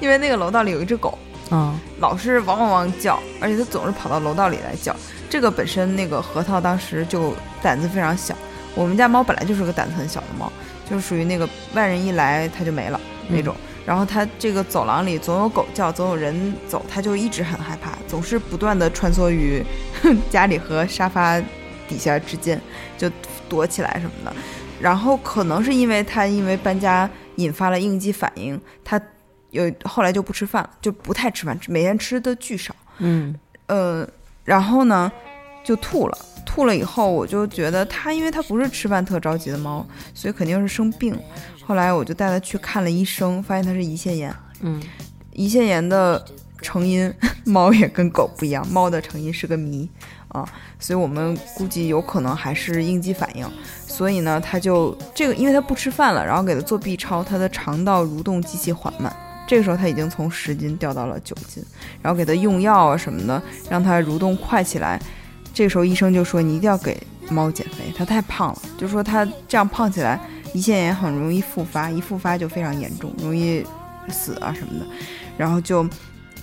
[0.00, 1.16] 因为那个楼道里有一只狗，
[1.50, 4.94] 嗯老是汪汪汪叫，而且它总是跑到楼道里来叫。
[5.30, 8.34] 这个本身那个核桃当时就胆子非常小，
[8.74, 10.50] 我们家猫本来就是个胆子很小的猫，
[10.90, 13.54] 就是属于那个外人一来它就没了那种。
[13.86, 19.64] 然后它这个走廊里总有狗叫，总有人走，它就一直很害怕，总是不断的穿梭于
[20.28, 21.40] 家里和沙发
[21.88, 22.60] 底下之间，
[22.98, 23.10] 就
[23.48, 24.36] 躲起来什么的。
[24.80, 29.00] 然后可能是因为它因为搬家引发了应激反应，它
[29.50, 32.74] 有后来就不吃饭了，就不太吃饭，每天吃的巨少。
[32.98, 33.34] 嗯
[33.66, 34.06] 呃，
[34.44, 35.10] 然后呢
[35.64, 41.18] 就吐了，吐了以后我就觉得它，因为它不是吃饭特着急的猫，所以肯定是生病。
[41.68, 44.34] 后来我就带它去看了医生，发现它是胰腺炎。
[44.62, 44.80] 嗯
[45.34, 46.24] 胰腺炎的
[46.62, 47.12] 成因，
[47.44, 49.86] 猫也跟狗不一样，猫的成因是个谜
[50.28, 50.48] 啊，
[50.80, 53.46] 所以我们估计有可能还是应激反应。
[53.86, 59.14] 所以呢，它就这个，因为它不吃饭了，然后给它做 B 超，它的肠道蠕动极其缓慢。
[59.46, 61.62] 这个时候它已经从十斤掉到了九斤，
[62.00, 64.98] 然后给它用药啊什么的，让它蠕动快起来。
[65.52, 66.98] 这个时候医生就说你一定要给
[67.28, 70.18] 猫减肥，它太胖了，就说它这样胖起来，
[70.54, 73.64] 胰腺炎很容易复发，一复发就非常严重，容易
[74.08, 74.86] 死啊什么的。
[75.36, 75.88] 然后就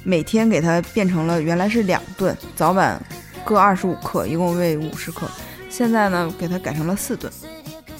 [0.03, 3.01] 每天给它变成了原来是两顿，早晚
[3.43, 5.27] 各二十五克，一共喂五十克。
[5.69, 7.31] 现在呢，给它改成了四顿，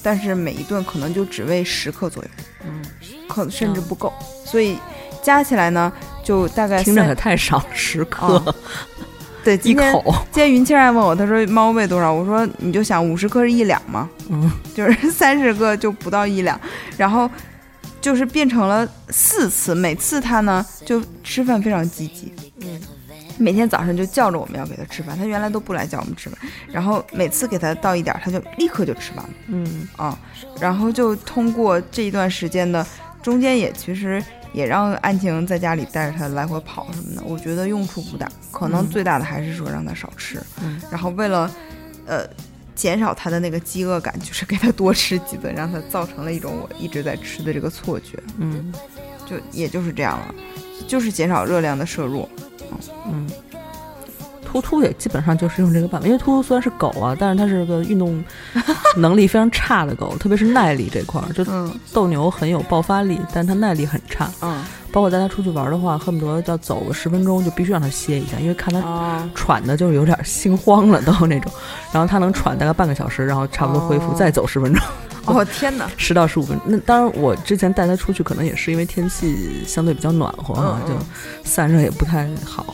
[0.02, 2.30] 但是每一顿可能就只喂十克左右，
[2.66, 2.82] 嗯，
[3.28, 4.14] 可甚至不够，
[4.46, 4.78] 所以
[5.22, 5.92] 加起来呢，
[6.24, 8.56] 就大概三听着可太少了，十克啊
[9.46, 10.04] 对一今天口。
[10.34, 12.12] 今天云清还问我，他说猫喂多少？
[12.12, 16.60] 我说你就想五十克是一两嘛，嗯 就是 三十个就不到一两，
[16.98, 17.30] 然后
[18.02, 22.82] 就是变成了四次，每次它呢就吃饭非常积极，嗯，
[23.38, 26.40] 每天早上就叫着我们要给它吃饭，它原来都不来叫我们吃饭，
[26.72, 30.18] 然后每次给它倒一点儿，它就立刻就吃完了嗯啊，
[30.60, 32.84] 然后就通过这一段时间的
[33.22, 34.24] 中间也其实。
[34.56, 40.42] 也让安晴在家里带着它来回跑什么的，我觉得用处不大，可能嗯最大的还是说让它少吃。
[40.64, 41.52] 嗯然后为了，
[42.06, 42.26] 呃，
[42.74, 48.74] 减少它的那个饥饿感，就是给它多吃几顿，让它造成了一种我一直在吃的这个错觉，嗯
[49.26, 50.34] 就也就是这样了，
[50.88, 52.28] 就是减少热量的摄入。
[53.08, 53.30] 嗯，
[54.62, 58.24] 突突也基本上就是用这个办法，因为突突虽然是狗啊，但是它是个运动
[58.98, 64.30] 能力非常差的狗，特别是耐力这块儿，就嗯斗牛很有爆发力，但它耐力很差。
[64.42, 71.52] 嗯包括带它出去玩的话，恨不得要走个十分钟就必须让它歇一下，因为看它啊喘的就是有点心慌了都那种，
[71.92, 74.82] 然后它能喘大概半个小时，然后差不多恢复，哦再走十分钟。
[75.26, 75.90] 哦天哪！
[75.98, 76.66] 十到十五分钟。
[76.70, 81.06] 那当然，我之前带它出去，可能也是因为天气相对比较暖和啊，嗯嗯就
[81.44, 82.74] 散热也不太好。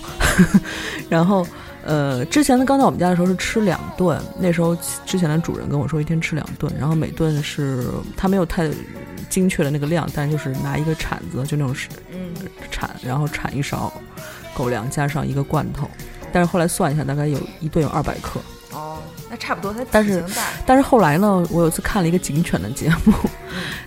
[1.09, 1.43] 然后，
[1.83, 8.69] 呃，之前呢，刚到我们家的时候是吃两顿，那时候之前的主人跟我说一天吃两顿，然后每顿是他没有太
[9.29, 12.33] 精确的那个量，但就是拿一个铲子，就那种是嗯
[12.71, 13.91] 铲，然后铲一勺
[14.53, 15.89] 狗粮加上一个罐头。
[16.31, 18.39] 但是后来算一下，大概有一顿有二百克。
[18.73, 20.23] 哦，那差不多，它但是。
[20.65, 23.13] 但是后来呢，我有一次看了一个警犬的节目，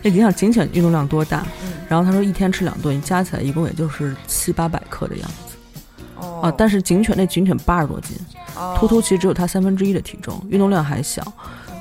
[0.02, 1.46] 那你想警犬运动量多大？
[1.62, 5.43] 嗯然后他说一天吃两顿，加起来一共也就是七八百克的样子。
[6.16, 8.16] 哦啊，但是警犬那警犬八十多斤，
[8.56, 11.22] 哦秃秃其实只有它三分之一的体重，运动量还小，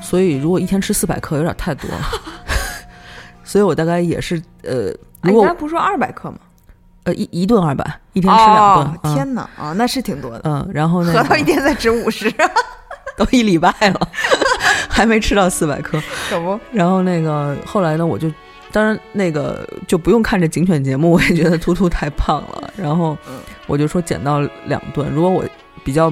[0.02, 2.02] 所以如果一天吃四百克有点太多了，
[3.44, 4.90] 所以我大概也是呃，
[5.22, 6.38] 哎，如果你刚才不是说二百克吗？
[7.04, 12.34] 呃一一顿二百，一天吃两顿，天哪啊，那是挺多的，嗯，然后那合到个一天才值五十，
[13.18, 14.08] 都一礼拜了，
[14.90, 16.02] 还没吃到四百克。
[16.30, 16.58] 可不？
[16.72, 18.32] 然后那个后来呢，我就
[18.74, 22.74] 当然那个就不用看这警犬节目， 我也觉得突突太胖了。
[22.76, 25.46] 然后嗯我就说减到两顿，如果我
[25.84, 26.12] 比较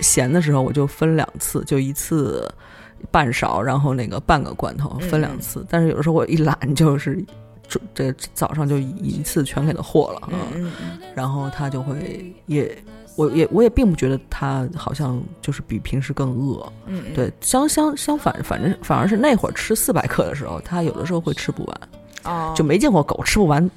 [0.00, 2.46] 闲的时候，我就分两次，就一次
[3.10, 5.66] 半勺，然后那个半个罐头嗯分两次。
[5.68, 7.24] 但是有的时候我一懒，就是
[7.66, 10.70] 这这早上就一次全给它和了，嗯
[11.14, 12.76] 然后它就会也。
[13.14, 21.80] 我也我也并不觉得他好像就是比平时更饿，嗯，嗯，对，相相相反，反正反而是那会儿吃四百克的时候，他有的时候会吃不完，
[22.24, 23.70] 哦，就没见过狗吃不完。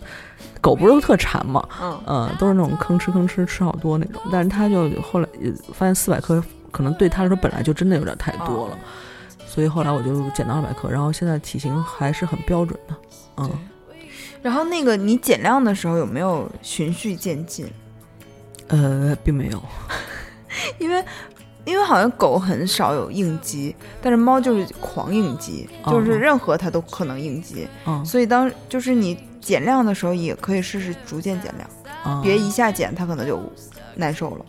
[0.62, 4.20] 狗不是都特馋嘛，嗯呃，都是那种吭哧吭哧吃好多那种。
[4.32, 8.78] 但是它就后来也发现四百克可能对它来说本来就真的有点太多了，
[9.46, 12.96] 所以后来我就减到二百克，然后现在体型还是很标准的，
[13.38, 13.50] 嗯。
[14.42, 17.68] 然后那个你减量的时候有没有循序渐进？
[18.68, 19.64] 呃，并没有，
[20.80, 21.04] 因为
[21.66, 25.92] 因为好像狗很少有应激，但是猫就是狂应激，哦。
[25.92, 31.70] 就是任何它都可能应激，嗯，所以当就是你减量的时候也可以试试逐渐减量，
[32.06, 33.40] 嗯别一下减它可能就
[33.96, 34.46] 难受了。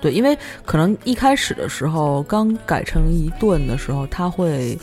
[0.00, 4.78] 对，因为可能一开始的时候，刚改成一顿的时候，它会，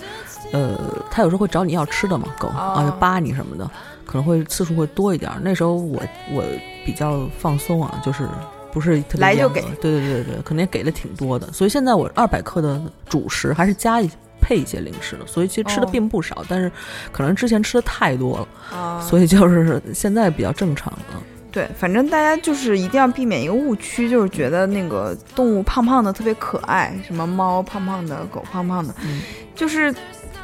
[0.52, 0.78] 呃，
[1.10, 3.68] 它有时候会找你要吃的嘛，狗、啊，扒你什么的，
[4.06, 5.40] 可能会次数会多一点儿。
[5.42, 6.00] 那时候我
[6.32, 6.44] 我
[6.86, 8.30] 比较放松啊，就是
[8.78, 11.52] 不是特别来就给严格对对对对，可能也给的挺多的。
[11.52, 14.08] 所以现在我二百克的主食还是加一
[14.40, 15.90] 配一些零食的，所以其实吃的哦。
[15.92, 16.72] 并不少，但是
[17.12, 21.24] 可能之前吃的太多了，啊所以就是现在比较正常了。
[21.52, 29.22] 对，反正大家就是一定要避免一个误区，就是觉得那个动物胖胖的特别可爱，什么猫胖胖的，狗胖胖的，嗯。
[29.56, 29.92] 就是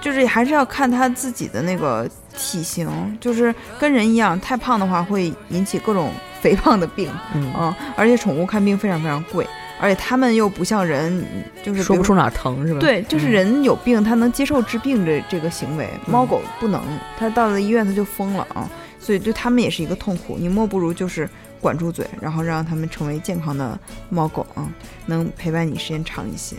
[0.01, 2.89] 就是还是要看它自己的那个体型，
[3.21, 6.11] 就是跟人一样，太胖的话会引起各种
[6.43, 9.47] 肥胖的病，嗯，啊，而且宠物看病非常非常贵，
[9.79, 11.25] 而且它们又不像人，
[11.63, 12.81] 就是说不出哪儿疼是吧？
[12.81, 16.83] 对，就是嗯人有病，他能接受治病这这个行为，猫嗯狗不能，
[17.17, 18.69] 它到了医院它就疯了啊，
[18.99, 20.35] 所以对他们也是一个痛苦。
[20.37, 21.29] 你莫不如就是
[21.61, 23.79] 管住嘴，然后让他们成为健康的
[24.09, 24.69] 猫狗啊，
[25.05, 26.57] 能陪伴你时间长一些。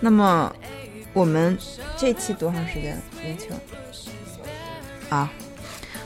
[0.00, 0.54] 那么
[1.14, 1.56] 我们
[1.96, 3.00] 这期多长时间？
[3.22, 3.48] 年轻
[5.08, 5.32] 啊，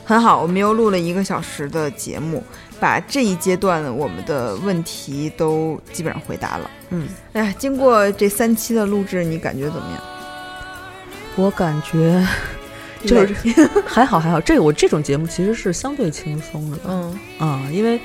[0.05, 2.41] 很好，我们又录了一个小时的节目，
[2.79, 6.69] 把这一阶段我们的问题都基本上回答了。
[6.89, 10.01] 嗯，哎呀，经过这三期的录制，你感觉怎么样？
[11.35, 12.25] 我感觉
[13.03, 13.35] 就是
[13.87, 17.99] 还好还好，这个我这种节目其实是相对轻松的，嗯，啊、因为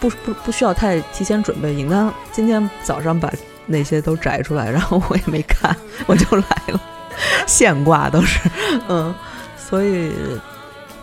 [0.00, 1.74] 不不不需要太提前准备。
[1.74, 3.30] 尹刚今天早上把
[3.66, 6.80] 那些都摘出来，然后我也没看，我就来了，
[7.46, 8.40] 现挂都是，
[8.88, 9.14] 嗯，
[9.58, 10.10] 所以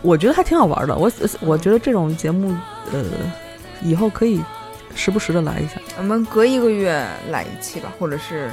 [0.02, 0.96] 我觉得还挺好玩的。
[0.96, 2.56] 我我觉得这种节目，
[2.92, 3.04] 呃，
[3.82, 4.42] 以后可以
[4.96, 5.76] 时不时的来一下。
[5.98, 8.50] 我们隔一个月来一期吧，或者是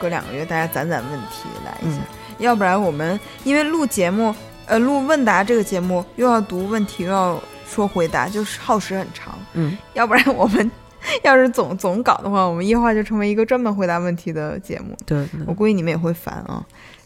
[0.00, 1.98] 隔两个月，大家攒攒问题来一下。
[1.98, 2.04] 嗯
[2.38, 4.34] 要不然我们因为录节目，
[4.66, 9.38] 呃，录问答这个节目又要读问题，又要说回答，就是耗时很长。
[9.54, 10.70] 嗯，要不然我们
[11.24, 14.94] 要是总总搞的话，我们一话就成为一个专门回答问题的节目。
[15.06, 16.62] 对对我估计你们也会烦啊。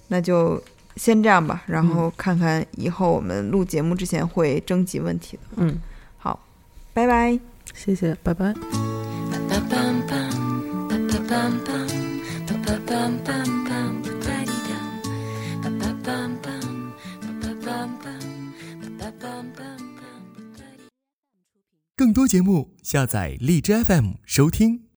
[0.09, 0.61] 那就
[1.01, 5.43] 先这样吧，然嗯后看看以后我们录节目之前会征集问题的。
[5.57, 5.81] 嗯，
[6.19, 6.39] 好，
[6.93, 7.41] 拜拜。
[7.75, 8.53] 谢谢，拜拜。
[21.97, 24.83] 更多节目，下载荔枝 FM 收听。